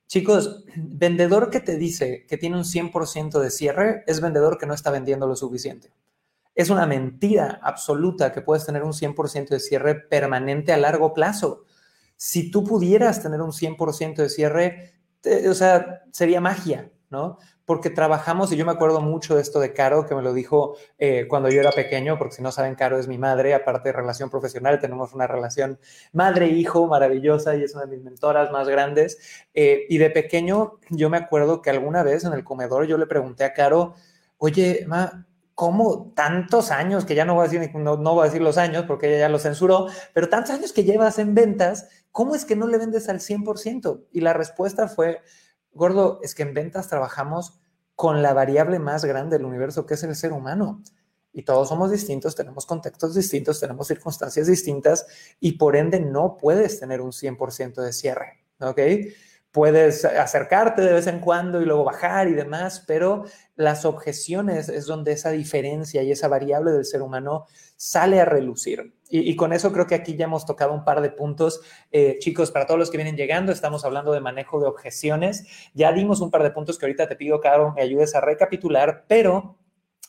Chicos, 0.07 0.67
vendedor 0.77 1.49
que 1.49 1.61
te 1.61 1.79
dice 1.79 2.27
que 2.29 2.37
tiene 2.37 2.59
un 2.59 2.65
100% 2.65 3.41
de 3.41 3.51
cierre 3.51 4.05
es 4.07 4.21
vendedor 4.21 4.59
que 4.59 4.67
no 4.67 4.75
está 4.75 4.91
vendiendo 4.91 5.27
lo 5.27 5.37
suficiente. 5.37 5.91
Es 6.55 6.69
una 6.69 6.85
mentira 6.85 7.59
absoluta 7.63 8.31
que 8.31 8.43
puedes 8.43 8.67
tener 8.67 8.83
un 8.83 8.93
100% 8.93 9.49
de 9.49 9.61
cierre 9.61 9.95
permanente 9.95 10.75
a 10.75 10.77
largo 10.77 11.15
plazo 11.15 11.65
si 12.19 12.51
tú 12.51 12.63
pudieras 12.63 13.23
tener 13.23 13.41
un 13.41 13.53
100% 13.53 14.17
de 14.17 14.29
cierre, 14.29 14.93
o 15.49 15.55
sea, 15.55 16.03
sería 16.13 16.43
magia, 16.43 16.93
¿no? 17.09 17.39
Porque 17.71 17.89
trabajamos, 17.89 18.51
y 18.51 18.57
yo 18.57 18.67
me 18.67 18.73
acuerdo 18.73 19.01
mucho 19.01 19.37
de 19.37 19.43
esto 19.43 19.61
de 19.61 19.73
Caro, 19.73 20.05
que 20.05 20.17
me 20.17 20.23
lo 20.23 20.35
dijo 20.35 20.77
eh, 20.99 21.27
cuando 21.29 21.51
yo 21.51 21.61
era 21.61 21.71
pequeño, 21.71 22.19
porque 22.19 22.35
si 22.35 22.43
no 22.43 22.51
saben, 22.51 22.75
Caro 22.75 22.99
es 22.99 23.07
mi 23.07 23.17
madre, 23.17 23.55
aparte 23.55 23.91
de 23.91 23.93
relación 23.93 24.29
profesional, 24.29 24.81
tenemos 24.81 25.15
una 25.15 25.29
relación 25.29 25.79
madre-hijo 26.13 26.89
maravillosa 26.89 27.55
y 27.55 27.63
es 27.63 27.73
una 27.77 27.85
de 27.85 27.97
mis 27.97 28.03
mentoras 28.03 28.51
más 28.51 28.67
grandes. 28.67 29.47
Eh, 29.55 29.87
y 29.89 29.99
de 29.99 30.11
pequeño, 30.11 30.81
yo 30.89 31.11
me 31.11 31.19
acuerdo 31.19 31.63
que 31.63 31.71
alguna 31.71 32.03
vez 32.03 32.25
en 32.25 32.33
el 32.33 32.43
comedor 32.43 32.89
yo 32.89 32.99
le 32.99 33.07
pregunté 33.07 33.45
a 33.45 33.53
Caro, 33.53 33.95
oye, 34.39 34.85
ma, 34.89 35.29
¿cómo 35.55 36.13
tantos 36.17 36.73
años, 36.73 37.05
que 37.05 37.15
ya 37.15 37.25
no 37.25 37.37
voy 37.37 37.47
a 37.47 37.49
decir, 37.49 37.73
no, 37.77 37.97
no 37.97 38.15
voy 38.15 38.23
a 38.23 38.25
decir 38.25 38.43
los 38.43 38.59
años 38.59 38.85
porque 38.89 39.07
ella 39.07 39.21
ya 39.21 39.29
lo 39.29 39.39
censuró, 39.39 39.87
pero 40.13 40.29
tantos 40.29 40.57
años 40.57 40.73
que 40.73 40.83
llevas 40.83 41.21
en 41.21 41.37
ventas, 41.37 41.89
¿cómo 42.11 42.35
es 42.35 42.45
que 42.45 42.57
no 42.57 42.67
le 42.67 42.79
vendes 42.79 43.09
al 43.09 43.21
100%? 43.21 44.07
Y 44.11 44.23
la 44.23 44.33
respuesta 44.33 44.89
fue, 44.89 45.21
gordo, 45.73 46.21
es 46.23 46.35
que 46.35 46.43
en 46.43 46.55
ventas 46.55 46.89
trabajamos 46.89 47.61
con 47.95 48.23
la 48.23 48.33
variable 48.33 48.79
más 48.79 49.05
grande 49.05 49.37
del 49.37 49.47
universo, 49.47 49.85
que 49.87 49.95
es 49.95 50.03
el 50.03 50.17
ser 50.17 50.33
humano. 50.33 50.83
Y 51.33 51.43
todos 51.43 51.69
somos 51.69 51.91
distintos, 51.91 52.35
tenemos 52.35 52.67
contextos 52.67 53.15
distintos, 53.15 53.61
tenemos 53.61 53.87
circunstancias 53.87 54.47
distintas 54.47 55.07
y 55.39 55.53
por 55.53 55.77
ende 55.77 56.01
no 56.01 56.37
puedes 56.37 56.81
tener 56.81 57.01
un 57.01 57.13
100% 57.13 57.83
de 57.83 57.93
cierre, 57.93 58.45
¿ok? 58.59 58.81
Puedes 59.53 60.05
acercarte 60.05 60.83
de 60.83 60.93
vez 60.93 61.07
en 61.07 61.21
cuando 61.21 61.61
y 61.61 61.67
luego 61.67 61.85
bajar 61.85 62.29
y 62.29 62.33
demás, 62.33 62.83
pero 62.87 63.25
las 63.61 63.85
objeciones 63.85 64.71
es 64.71 64.87
donde 64.87 65.13
esa 65.13 65.31
diferencia 65.33 66.03
y 66.03 66.11
esa 66.11 66.29
variable 66.29 66.73
del 66.73 66.87
ser 66.87 67.03
humano 67.03 67.45
sale 67.77 68.19
a 68.19 68.25
relucir. 68.25 68.95
Y, 69.11 69.37
con 69.37 69.53
eso 69.53 69.71
creo 69.71 69.87
que 69.87 69.95
aquí 69.95 70.17
ya 70.17 70.25
hemos 70.25 70.47
tocado 70.47 70.73
un 70.73 70.83
par 70.83 71.03
de 71.03 71.11
puntos. 71.11 71.61
Eh, 71.93 72.17
chicos, 72.21 72.51
para 72.51 72.65
todos 72.65 72.79
los 72.79 72.91
que 72.91 72.97
vienen 72.97 73.17
llegando, 73.17 73.53
estamos 73.53 73.85
hablando 73.85 74.13
de 74.13 74.21
manejo 74.21 74.61
de 74.61 74.67
objeciones. 74.67 75.47
Ya 75.75 75.93
dimos 75.93 76.23
un 76.23 76.31
par 76.31 76.43
de 76.43 76.53
puntos 76.53 76.79
que 76.79 76.87
ahorita 76.87 77.07
te 77.07 77.17
pido, 77.17 77.41
Caro, 77.41 77.75
me 77.77 77.83
ayudes 77.83 78.15
a 78.15 78.23
recapitular, 78.23 79.05
pero 79.09 79.59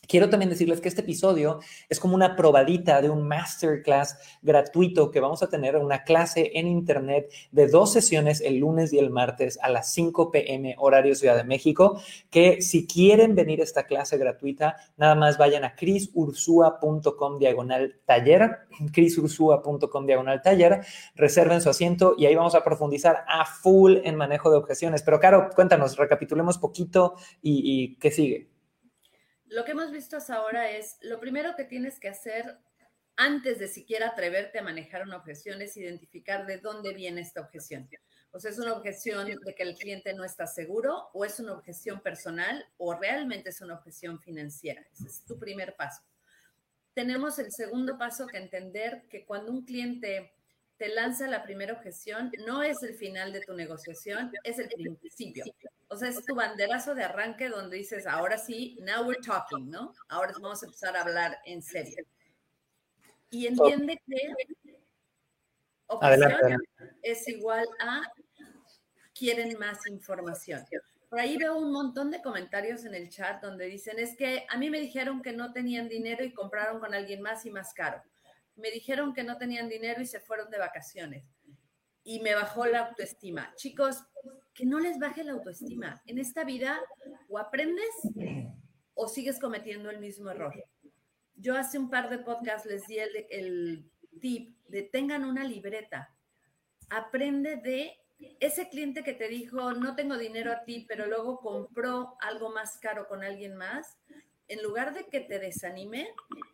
Quiero 0.07 0.29
también 0.29 0.49
decirles 0.49 0.81
que 0.81 0.89
este 0.89 1.01
episodio 1.01 1.59
es 1.87 1.99
como 1.99 2.15
una 2.15 2.35
probadita 2.35 3.01
de 3.01 3.09
un 3.09 3.27
masterclass 3.27 4.17
gratuito 4.41 5.09
que 5.09 5.19
vamos 5.19 5.41
a 5.41 5.47
tener, 5.47 5.77
una 5.77 6.03
clase 6.03 6.51
en 6.55 6.67
internet 6.67 7.31
de 7.51 7.67
dos 7.67 7.93
sesiones 7.93 8.41
el 8.41 8.57
lunes 8.57 8.91
y 8.91 8.99
el 8.99 9.09
martes 9.09 9.57
a 9.61 9.69
las 9.69 9.93
5 9.93 10.31
pm 10.31 10.75
horario 10.79 11.15
Ciudad 11.15 11.37
de 11.37 11.43
México, 11.43 12.01
que 12.29 12.61
si 12.61 12.87
quieren 12.87 13.35
venir 13.35 13.61
a 13.61 13.63
esta 13.63 13.83
clase 13.83 14.17
gratuita, 14.17 14.75
nada 14.97 15.15
más 15.15 15.37
vayan 15.37 15.63
a 15.63 15.75
crisursua.com 15.75 17.37
diagonal 17.39 17.95
taller, 18.05 18.57
crisursua.com 18.91 20.05
diagonal 20.05 20.41
taller, 20.41 20.81
reserven 21.15 21.61
su 21.61 21.69
asiento 21.69 22.15
y 22.17 22.25
ahí 22.25 22.35
vamos 22.35 22.55
a 22.55 22.63
profundizar 22.63 23.23
a 23.27 23.45
full 23.45 23.97
en 24.03 24.15
manejo 24.15 24.49
de 24.49 24.57
objeciones. 24.57 25.03
Pero 25.03 25.19
Caro, 25.19 25.49
cuéntanos, 25.55 25.95
recapitulemos 25.95 26.57
poquito 26.57 27.15
y, 27.41 27.61
y 27.63 27.95
qué 27.95 28.11
sigue 28.11 28.50
lo 29.51 29.65
que 29.65 29.71
hemos 29.71 29.91
visto 29.91 30.15
hasta 30.15 30.35
ahora 30.35 30.71
es, 30.71 30.97
lo 31.01 31.19
primero 31.19 31.55
que 31.57 31.65
tienes 31.65 31.99
que 31.99 32.07
hacer 32.07 32.57
antes 33.17 33.59
de 33.59 33.67
siquiera 33.67 34.07
atreverte 34.07 34.59
a 34.59 34.63
manejar 34.63 35.03
una 35.03 35.17
objeción 35.17 35.61
es 35.61 35.75
identificar 35.75 36.45
de 36.45 36.57
dónde 36.57 36.93
viene 36.93 37.19
esta 37.19 37.41
objeción. 37.41 37.89
O 38.31 38.39
sea, 38.39 38.49
es 38.49 38.59
una 38.59 38.73
objeción 38.73 39.27
de 39.27 39.53
que 39.53 39.63
el 39.63 39.75
cliente 39.75 40.13
no 40.13 40.23
está 40.23 40.47
seguro 40.47 41.09
o 41.13 41.25
es 41.25 41.37
una 41.41 41.51
objeción 41.51 41.99
personal 41.99 42.65
o 42.77 42.93
realmente 42.93 43.49
es 43.49 43.59
una 43.59 43.75
objeción 43.75 44.21
financiera. 44.21 44.87
Ese 44.93 45.07
es 45.07 45.25
tu 45.25 45.37
primer 45.37 45.75
paso. 45.75 46.01
Tenemos 46.93 47.37
el 47.37 47.51
segundo 47.51 47.97
paso 47.97 48.27
que 48.27 48.37
entender 48.37 49.03
que 49.09 49.25
cuando 49.25 49.51
un 49.51 49.65
cliente 49.65 50.33
te 50.81 50.89
lanza 50.89 51.27
la 51.27 51.43
primera 51.43 51.73
objeción, 51.73 52.31
no 52.47 52.63
es 52.63 52.81
el 52.81 52.95
final 52.95 53.31
de 53.31 53.41
tu 53.41 53.53
negociación, 53.53 54.31
es 54.43 54.57
el 54.57 54.67
principio. 54.67 55.45
O 55.89 55.95
sea, 55.95 56.09
es 56.09 56.25
tu 56.25 56.33
banderazo 56.33 56.95
de 56.95 57.03
arranque 57.03 57.49
donde 57.49 57.77
dices, 57.77 58.07
ahora 58.07 58.39
sí, 58.39 58.79
now 58.81 59.05
we're 59.05 59.21
talking, 59.21 59.69
¿no? 59.69 59.93
Ahora 60.09 60.33
vamos 60.41 60.63
a 60.63 60.65
empezar 60.65 60.97
a 60.97 61.03
hablar 61.03 61.37
en 61.45 61.61
serio. 61.61 62.03
Y 63.29 63.45
entiende 63.45 64.01
que 64.07 64.33
objeción 65.85 66.59
es 67.03 67.27
igual 67.27 67.67
a 67.79 68.01
quieren 69.13 69.55
más 69.59 69.85
información. 69.85 70.65
Por 71.11 71.19
ahí 71.19 71.37
veo 71.37 71.59
un 71.59 71.71
montón 71.71 72.09
de 72.09 72.23
comentarios 72.23 72.85
en 72.85 72.95
el 72.95 73.07
chat 73.07 73.39
donde 73.39 73.65
dicen, 73.65 73.99
es 73.99 74.17
que 74.17 74.47
a 74.49 74.57
mí 74.57 74.71
me 74.71 74.79
dijeron 74.79 75.21
que 75.21 75.31
no 75.31 75.53
tenían 75.53 75.87
dinero 75.87 76.23
y 76.23 76.33
compraron 76.33 76.79
con 76.79 76.95
alguien 76.95 77.21
más 77.21 77.45
y 77.45 77.51
más 77.51 77.71
caro 77.71 78.01
me 78.55 78.71
dijeron 78.71 79.13
que 79.13 79.23
no 79.23 79.37
tenían 79.37 79.69
dinero 79.69 80.01
y 80.01 80.05
se 80.05 80.19
fueron 80.19 80.49
de 80.49 80.59
vacaciones. 80.59 81.25
Y 82.03 82.19
me 82.19 82.33
bajó 82.33 82.65
la 82.65 82.87
autoestima. 82.87 83.53
Chicos, 83.55 84.03
que 84.53 84.65
no 84.65 84.79
les 84.79 84.99
baje 84.99 85.23
la 85.23 85.33
autoestima. 85.33 86.01
En 86.05 86.17
esta 86.17 86.43
vida 86.43 86.79
o 87.29 87.37
aprendes 87.37 87.89
o 88.93 89.07
sigues 89.07 89.39
cometiendo 89.39 89.89
el 89.89 89.99
mismo 89.99 90.29
error. 90.29 90.53
Yo 91.35 91.55
hace 91.55 91.79
un 91.79 91.89
par 91.89 92.09
de 92.09 92.19
podcasts 92.19 92.67
les 92.67 92.85
di 92.87 92.99
el, 92.99 93.89
tip 94.19 94.55
de 94.67 94.83
tengan 94.83 95.25
una 95.25 95.43
libreta. 95.43 96.15
Aprende 96.89 97.55
de 97.55 97.97
ese 98.39 98.69
cliente 98.69 99.03
que 99.03 99.13
te 99.13 99.27
dijo, 99.27 99.73
no 99.73 99.95
tengo 99.95 100.17
dinero 100.17 100.51
a 100.51 100.63
ti, 100.63 100.85
pero 100.87 101.07
luego 101.07 101.39
compró 101.39 102.15
algo 102.19 102.51
más 102.51 102.77
caro 102.77 103.07
con 103.07 103.23
alguien 103.23 103.55
más, 103.55 103.97
en 104.51 104.61
lugar 104.63 104.93
de 104.93 105.05
que 105.05 105.21
te 105.21 105.39
desanime, 105.39 106.09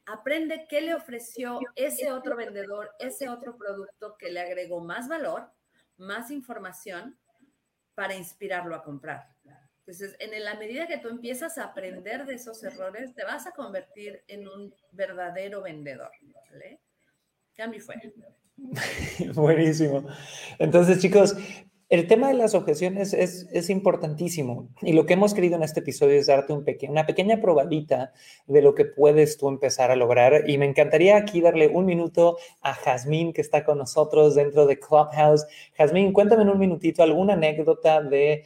aprende 0.06 0.68
qué 0.70 0.82
le 0.82 0.94
ofreció 0.94 1.60
ese 1.76 2.12
otro 2.12 2.36
vendedor, 2.36 2.92
ese 3.00 3.28
otro 3.28 3.58
producto 3.58 4.16
que 4.20 4.32
le 4.32 4.40
agregó 4.40 4.84
más 4.84 5.08
valor, 5.08 5.52
más 5.98 6.30
información 6.30 7.18
para 7.96 8.16
inspirarlo 8.16 8.76
a 8.76 8.84
comprar. 8.84 9.26
Entonces, 9.80 10.16
en 10.20 10.44
la 10.44 10.54
medida 10.56 10.86
que 10.86 11.00
tú 11.00 11.08
empiezas 11.08 11.58
a 11.58 11.64
aprender 11.64 12.28
de 12.28 12.36
esos 12.36 12.62
errores, 12.64 13.16
te 13.16 13.24
vas 13.24 13.48
a 13.48 13.52
convertir 13.52 14.24
en 14.28 14.48
un 14.48 14.76
verdadero 14.92 15.64
vendedor. 15.64 16.12
¿vale? 16.52 16.80
Cambio 17.56 17.82
fue. 17.82 17.96
Buenísimo. 19.34 20.08
Entonces, 20.60 21.02
chicos, 21.02 21.36
el 21.90 22.08
tema 22.08 22.28
de 22.28 22.34
las 22.34 22.54
objeciones 22.54 23.14
es, 23.14 23.70
importantísimo 23.70 24.70
y 24.82 24.92
lo 24.92 25.06
que 25.06 25.14
hemos 25.14 25.34
querido 25.34 25.56
en 25.56 25.64
este 25.64 25.80
episodio 25.80 26.20
es 26.20 26.28
darte 26.28 26.52
un 26.52 26.66
una 26.90 27.06
pequeña 27.06 27.40
probadita 27.40 28.12
de 28.46 28.62
lo 28.62 28.76
que 28.76 28.84
puedes 28.84 29.38
tú 29.38 29.48
empezar 29.48 29.90
a 29.90 29.96
lograr 29.96 30.50
y 30.50 30.58
me 30.58 30.66
encantaría 30.66 31.16
aquí 31.16 31.40
darle 31.40 31.70
un 31.70 31.86
minuto 31.86 32.38
a 32.62 32.74
Jazmín 32.74 33.32
que 33.32 33.42
está 33.42 33.64
con 33.64 33.78
nosotros 33.78 34.36
dentro 34.36 34.66
de 34.66 34.80
Clubhouse. 34.80 35.46
Jazmín, 35.78 36.12
cuéntame 36.12 36.44
en 36.44 36.50
un 36.50 36.60
minutito 36.60 37.04
alguna 37.04 37.34
anécdota 37.34 38.02
de 38.02 38.44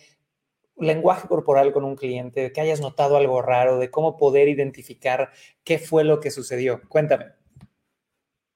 lenguaje 0.78 1.28
corporal 1.28 1.74
con 1.74 1.84
un 1.84 1.96
cliente, 1.96 2.52
que 2.52 2.62
hayas 2.62 2.82
notado 2.82 3.18
algo 3.18 3.42
raro, 3.42 3.78
de 3.78 3.90
cómo 3.90 4.18
poder 4.18 4.50
identificar 4.50 5.30
qué 5.64 5.80
fue 5.80 6.04
lo 6.04 6.20
que 6.20 6.32
sucedió. 6.32 6.82
Cuéntame. 6.90 7.41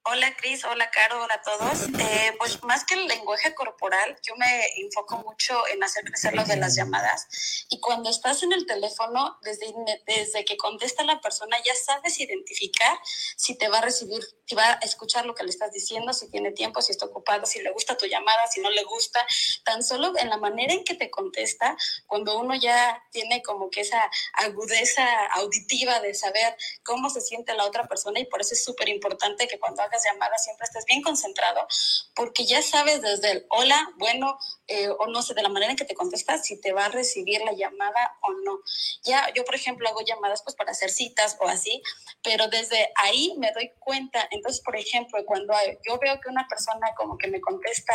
Hola 0.08 0.36
Cris, 0.36 0.64
hola 0.64 0.88
Caro, 0.88 1.20
hola 1.20 1.34
a 1.34 1.42
todos. 1.42 1.88
Eh, 1.98 2.32
pues 2.38 2.62
más 2.62 2.84
que 2.84 2.94
el 2.94 3.08
lenguaje 3.08 3.52
corporal, 3.56 4.16
yo 4.22 4.36
me 4.36 4.64
enfoco 4.76 5.16
mucho 5.16 5.66
en 5.66 5.82
hacer 5.82 6.04
crecer 6.04 6.32
lo 6.32 6.44
de 6.44 6.54
las 6.54 6.76
llamadas. 6.76 7.66
Y 7.70 7.80
cuando 7.80 8.08
estás 8.08 8.44
en 8.44 8.52
el 8.52 8.66
teléfono, 8.66 9.36
desde, 9.42 9.74
desde 10.06 10.44
que 10.44 10.56
contesta 10.56 11.02
la 11.02 11.20
persona, 11.20 11.56
ya 11.64 11.74
sabes 11.74 12.20
identificar 12.20 12.96
si 13.36 13.58
te 13.58 13.66
va 13.66 13.78
a 13.78 13.80
recibir, 13.80 14.22
si 14.44 14.54
va 14.54 14.74
a 14.74 14.78
escuchar 14.82 15.26
lo 15.26 15.34
que 15.34 15.42
le 15.42 15.50
estás 15.50 15.72
diciendo, 15.72 16.12
si 16.12 16.30
tiene 16.30 16.52
tiempo, 16.52 16.80
si 16.82 16.92
está 16.92 17.06
ocupado, 17.06 17.44
si 17.44 17.60
le 17.60 17.72
gusta 17.72 17.96
tu 17.96 18.06
llamada, 18.06 18.46
si 18.46 18.60
no 18.60 18.70
le 18.70 18.84
gusta. 18.84 19.26
Tan 19.64 19.82
solo 19.82 20.12
en 20.18 20.30
la 20.30 20.36
manera 20.36 20.72
en 20.72 20.84
que 20.84 20.94
te 20.94 21.10
contesta, 21.10 21.76
cuando 22.06 22.38
uno 22.38 22.54
ya 22.54 23.02
tiene 23.10 23.42
como 23.42 23.70
que 23.70 23.80
esa 23.80 24.08
agudeza 24.34 25.04
auditiva 25.32 25.98
de 25.98 26.14
saber 26.14 26.56
cómo 26.84 27.10
se 27.10 27.20
siente 27.20 27.54
la 27.54 27.64
otra 27.64 27.88
persona, 27.88 28.20
y 28.20 28.26
por 28.26 28.40
eso 28.40 28.54
es 28.54 28.62
súper 28.62 28.88
importante 28.88 29.48
que 29.48 29.58
cuando 29.58 29.82
hagas 29.82 29.95
llamadas 30.04 30.44
siempre 30.44 30.64
estés 30.64 30.84
bien 30.86 31.02
concentrado, 31.02 31.66
porque 32.14 32.44
ya 32.44 32.62
sabes 32.62 33.02
desde 33.02 33.32
el 33.32 33.46
hola, 33.50 33.88
bueno, 33.96 34.38
eh, 34.68 34.88
o 34.88 35.06
no 35.06 35.22
sé, 35.22 35.34
de 35.34 35.42
la 35.42 35.48
manera 35.48 35.70
en 35.70 35.76
que 35.76 35.84
te 35.84 35.94
contestas, 35.94 36.44
si 36.44 36.60
te 36.60 36.72
va 36.72 36.86
a 36.86 36.88
recibir 36.88 37.40
la 37.42 37.52
llamada 37.52 38.16
o 38.22 38.32
no. 38.44 38.58
Ya, 39.04 39.32
yo, 39.34 39.44
por 39.44 39.54
ejemplo, 39.54 39.88
hago 39.88 40.00
llamadas 40.02 40.42
pues 40.42 40.56
para 40.56 40.72
hacer 40.72 40.90
citas 40.90 41.36
o 41.40 41.48
así, 41.48 41.82
pero 42.22 42.48
desde 42.48 42.90
ahí 42.96 43.34
me 43.38 43.52
doy 43.52 43.72
cuenta. 43.78 44.26
Entonces, 44.30 44.62
por 44.62 44.76
ejemplo, 44.76 45.24
cuando 45.24 45.54
yo 45.86 45.98
veo 45.98 46.20
que 46.20 46.28
una 46.28 46.46
persona 46.48 46.92
como 46.96 47.16
que 47.16 47.28
me 47.28 47.40
contesta, 47.40 47.92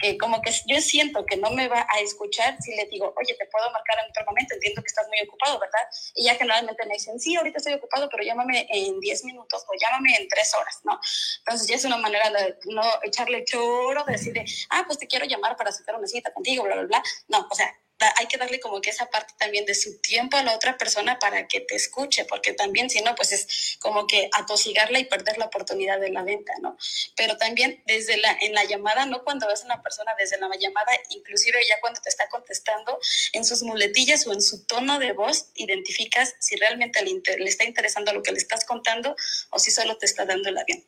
que 0.00 0.16
como 0.18 0.40
que 0.40 0.52
yo 0.66 0.80
siento 0.80 1.26
que 1.26 1.36
no 1.36 1.50
me 1.50 1.68
va 1.68 1.86
a 1.88 2.00
escuchar, 2.00 2.56
si 2.60 2.74
le 2.76 2.86
digo, 2.86 3.12
oye, 3.16 3.34
te 3.34 3.46
puedo 3.46 3.70
marcar 3.70 3.98
en 4.04 4.10
otro 4.10 4.24
momento, 4.26 4.54
entiendo 4.54 4.82
que 4.82 4.88
estás 4.88 5.08
muy 5.08 5.20
ocupado, 5.26 5.58
¿verdad? 5.58 5.88
Y 6.14 6.24
ya 6.24 6.34
generalmente 6.34 6.86
me 6.86 6.94
dicen, 6.94 7.18
sí, 7.18 7.34
ahorita 7.36 7.58
estoy 7.58 7.74
ocupado, 7.74 8.08
pero 8.08 8.22
llámame 8.22 8.66
en 8.70 9.00
10 9.00 9.24
minutos 9.24 9.64
o 9.66 9.72
llámame 9.78 10.16
en 10.16 10.28
3 10.28 10.54
horas, 10.54 10.80
¿no? 10.84 11.00
Entonces 11.46 11.66
ya 11.68 11.76
es 11.76 11.84
una 11.84 11.96
manera 11.96 12.30
de 12.30 12.58
no 12.66 12.82
echarle 13.02 13.44
choro, 13.44 14.04
de 14.04 14.12
decir, 14.12 14.44
ah, 14.70 14.84
pues 14.86 14.98
te 14.98 15.06
quiero 15.06 15.26
llamar 15.26 15.56
para 15.56 15.72
sacar 15.72 15.96
una 15.96 16.06
cita 16.06 16.32
contigo, 16.32 16.64
bla, 16.64 16.74
bla, 16.76 16.84
bla. 16.84 17.02
No, 17.28 17.46
o 17.50 17.54
sea, 17.54 17.74
hay 18.16 18.26
que 18.26 18.36
darle 18.36 18.60
como 18.60 18.80
que 18.80 18.90
esa 18.90 19.06
parte 19.10 19.34
también 19.38 19.64
de 19.64 19.74
su 19.74 20.00
tiempo 20.00 20.36
a 20.36 20.42
la 20.42 20.54
otra 20.54 20.76
persona 20.76 21.18
para 21.18 21.46
que 21.46 21.60
te 21.60 21.74
escuche, 21.74 22.24
porque 22.24 22.52
también 22.52 22.90
si 22.90 23.00
no, 23.00 23.14
pues 23.14 23.32
es 23.32 23.78
como 23.80 24.06
que 24.06 24.28
atosigarla 24.32 24.98
y 24.98 25.04
perder 25.04 25.38
la 25.38 25.46
oportunidad 25.46 26.00
de 26.00 26.10
la 26.10 26.22
venta, 26.22 26.52
¿no? 26.60 26.76
Pero 27.16 27.36
también 27.36 27.82
desde 27.86 28.16
la, 28.16 28.36
en 28.40 28.54
la 28.54 28.64
llamada, 28.64 29.06
no 29.06 29.22
cuando 29.24 29.46
ves 29.46 29.62
a 29.62 29.66
una 29.66 29.82
persona 29.82 30.12
desde 30.18 30.38
la 30.38 30.48
llamada, 30.58 30.92
inclusive 31.10 31.58
ya 31.68 31.80
cuando 31.80 32.00
te 32.00 32.08
está 32.08 32.28
contestando, 32.28 32.98
en 33.32 33.44
sus 33.44 33.62
muletillas 33.62 34.26
o 34.26 34.32
en 34.32 34.42
su 34.42 34.64
tono 34.66 34.98
de 34.98 35.12
voz, 35.12 35.50
identificas 35.54 36.34
si 36.40 36.56
realmente 36.56 37.02
le, 37.02 37.20
le 37.38 37.48
está 37.48 37.64
interesando 37.64 38.12
lo 38.12 38.22
que 38.22 38.32
le 38.32 38.38
estás 38.38 38.64
contando 38.64 39.16
o 39.50 39.58
si 39.58 39.70
solo 39.70 39.96
te 39.98 40.06
está 40.06 40.24
dando 40.24 40.48
el 40.48 40.58
avión. 40.58 40.84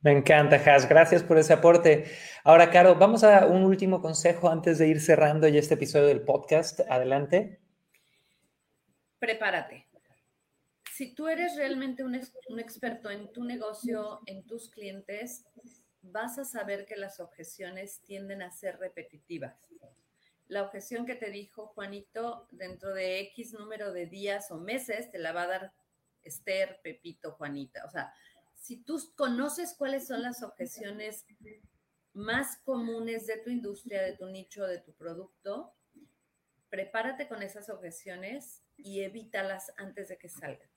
Me 0.00 0.12
encanta, 0.12 0.56
Has. 0.56 0.88
Gracias 0.88 1.22
por 1.22 1.38
ese 1.38 1.52
aporte. 1.52 2.04
Ahora, 2.44 2.70
Caro, 2.70 2.94
vamos 2.94 3.24
a 3.24 3.46
un 3.46 3.64
último 3.64 4.00
consejo 4.00 4.48
antes 4.48 4.78
de 4.78 4.88
ir 4.88 5.00
cerrando 5.00 5.48
ya 5.48 5.58
este 5.58 5.74
episodio 5.74 6.06
del 6.06 6.22
podcast. 6.22 6.80
Adelante. 6.88 7.60
Prepárate. 9.18 9.86
Si 10.92 11.14
tú 11.14 11.28
eres 11.28 11.56
realmente 11.56 12.04
un, 12.04 12.18
un 12.48 12.60
experto 12.60 13.10
en 13.10 13.32
tu 13.32 13.44
negocio, 13.44 14.20
en 14.26 14.46
tus 14.46 14.70
clientes, 14.70 15.44
vas 16.02 16.38
a 16.38 16.44
saber 16.44 16.86
que 16.86 16.96
las 16.96 17.20
objeciones 17.20 18.00
tienden 18.02 18.42
a 18.42 18.50
ser 18.50 18.78
repetitivas. 18.78 19.56
La 20.48 20.62
objeción 20.62 21.06
que 21.06 21.16
te 21.16 21.30
dijo 21.30 21.66
Juanito 21.68 22.46
dentro 22.52 22.94
de 22.94 23.20
X 23.20 23.54
número 23.54 23.92
de 23.92 24.06
días 24.06 24.50
o 24.50 24.58
meses 24.58 25.10
te 25.10 25.18
la 25.18 25.32
va 25.32 25.42
a 25.42 25.48
dar 25.48 25.72
Esther, 26.22 26.80
Pepito, 26.82 27.32
Juanita. 27.32 27.84
O 27.84 27.90
sea, 27.90 28.12
si 28.56 28.82
tú 28.82 28.98
conoces 29.14 29.74
cuáles 29.76 30.06
son 30.06 30.22
las 30.22 30.42
objeciones 30.42 31.24
más 32.12 32.58
comunes 32.64 33.26
de 33.26 33.38
tu 33.38 33.50
industria, 33.50 34.02
de 34.02 34.16
tu 34.16 34.26
nicho, 34.26 34.66
de 34.66 34.78
tu 34.78 34.94
producto, 34.94 35.74
prepárate 36.68 37.28
con 37.28 37.42
esas 37.42 37.68
objeciones 37.68 38.64
y 38.76 39.02
evítalas 39.02 39.72
antes 39.76 40.08
de 40.08 40.18
que 40.18 40.28
salgan. 40.28 40.68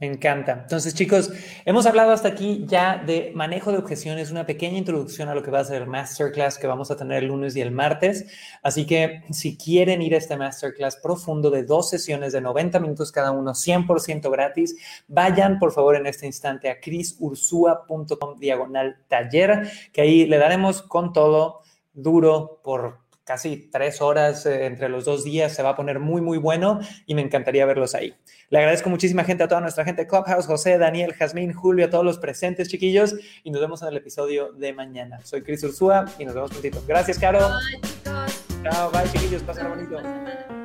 Me 0.00 0.06
encanta. 0.06 0.60
Entonces, 0.62 0.94
chicos, 0.94 1.32
hemos 1.64 1.84
hablado 1.84 2.12
hasta 2.12 2.28
aquí 2.28 2.64
ya 2.68 3.02
de 3.04 3.32
manejo 3.34 3.72
de 3.72 3.78
objeciones, 3.78 4.30
una 4.30 4.46
pequeña 4.46 4.78
introducción 4.78 5.28
a 5.28 5.34
lo 5.34 5.42
que 5.42 5.50
va 5.50 5.58
a 5.58 5.64
ser 5.64 5.82
el 5.82 5.88
masterclass 5.88 6.56
que 6.56 6.68
vamos 6.68 6.92
a 6.92 6.96
tener 6.96 7.24
el 7.24 7.30
lunes 7.30 7.56
y 7.56 7.62
el 7.62 7.72
martes. 7.72 8.26
Así 8.62 8.86
que 8.86 9.24
si 9.32 9.56
quieren 9.56 10.00
ir 10.00 10.14
a 10.14 10.18
este 10.18 10.36
masterclass 10.36 10.98
profundo 11.02 11.50
de 11.50 11.64
dos 11.64 11.90
sesiones 11.90 12.32
de 12.32 12.40
90 12.40 12.78
minutos 12.78 13.10
cada 13.10 13.32
uno, 13.32 13.54
100% 13.54 14.30
gratis, 14.30 14.76
vayan 15.08 15.58
por 15.58 15.72
favor 15.72 15.96
en 15.96 16.06
este 16.06 16.26
instante 16.26 16.70
a 16.70 16.78
crisursua.com 16.78 18.38
diagonal 18.38 18.98
taller, 19.08 19.68
que 19.92 20.00
ahí 20.00 20.26
le 20.26 20.38
daremos 20.38 20.80
con 20.82 21.12
todo 21.12 21.62
duro 21.92 22.60
por 22.62 23.07
casi 23.28 23.68
tres 23.70 24.00
horas 24.00 24.46
eh, 24.46 24.64
entre 24.64 24.88
los 24.88 25.04
dos 25.04 25.22
días. 25.22 25.52
Se 25.52 25.62
va 25.62 25.70
a 25.70 25.76
poner 25.76 26.00
muy, 26.00 26.22
muy 26.22 26.38
bueno 26.38 26.80
y 27.04 27.14
me 27.14 27.20
encantaría 27.20 27.66
verlos 27.66 27.94
ahí. 27.94 28.14
Le 28.48 28.58
agradezco 28.58 28.88
muchísima 28.88 29.22
gente 29.22 29.44
a 29.44 29.48
toda 29.48 29.60
nuestra 29.60 29.84
gente 29.84 30.06
Clubhouse, 30.06 30.46
José, 30.46 30.78
Daniel, 30.78 31.12
Jazmín, 31.12 31.52
Julio, 31.52 31.86
a 31.86 31.90
todos 31.90 32.06
los 32.06 32.18
presentes, 32.18 32.68
chiquillos. 32.68 33.14
Y 33.44 33.50
nos 33.50 33.60
vemos 33.60 33.82
en 33.82 33.88
el 33.88 33.98
episodio 33.98 34.52
de 34.52 34.72
mañana. 34.72 35.20
Soy 35.24 35.42
Cris 35.42 35.62
Ursúa 35.62 36.06
y 36.18 36.24
nos 36.24 36.34
vemos 36.34 36.50
prontito. 36.50 36.82
Gracias, 36.88 37.18
Caro. 37.18 37.40
Bye, 37.40 37.80
chicos. 37.82 38.44
Chao, 38.62 38.90
bye, 38.90 39.04
chiquillos. 39.12 39.42
Pásenlo 39.42 39.70
bonito. 39.70 40.57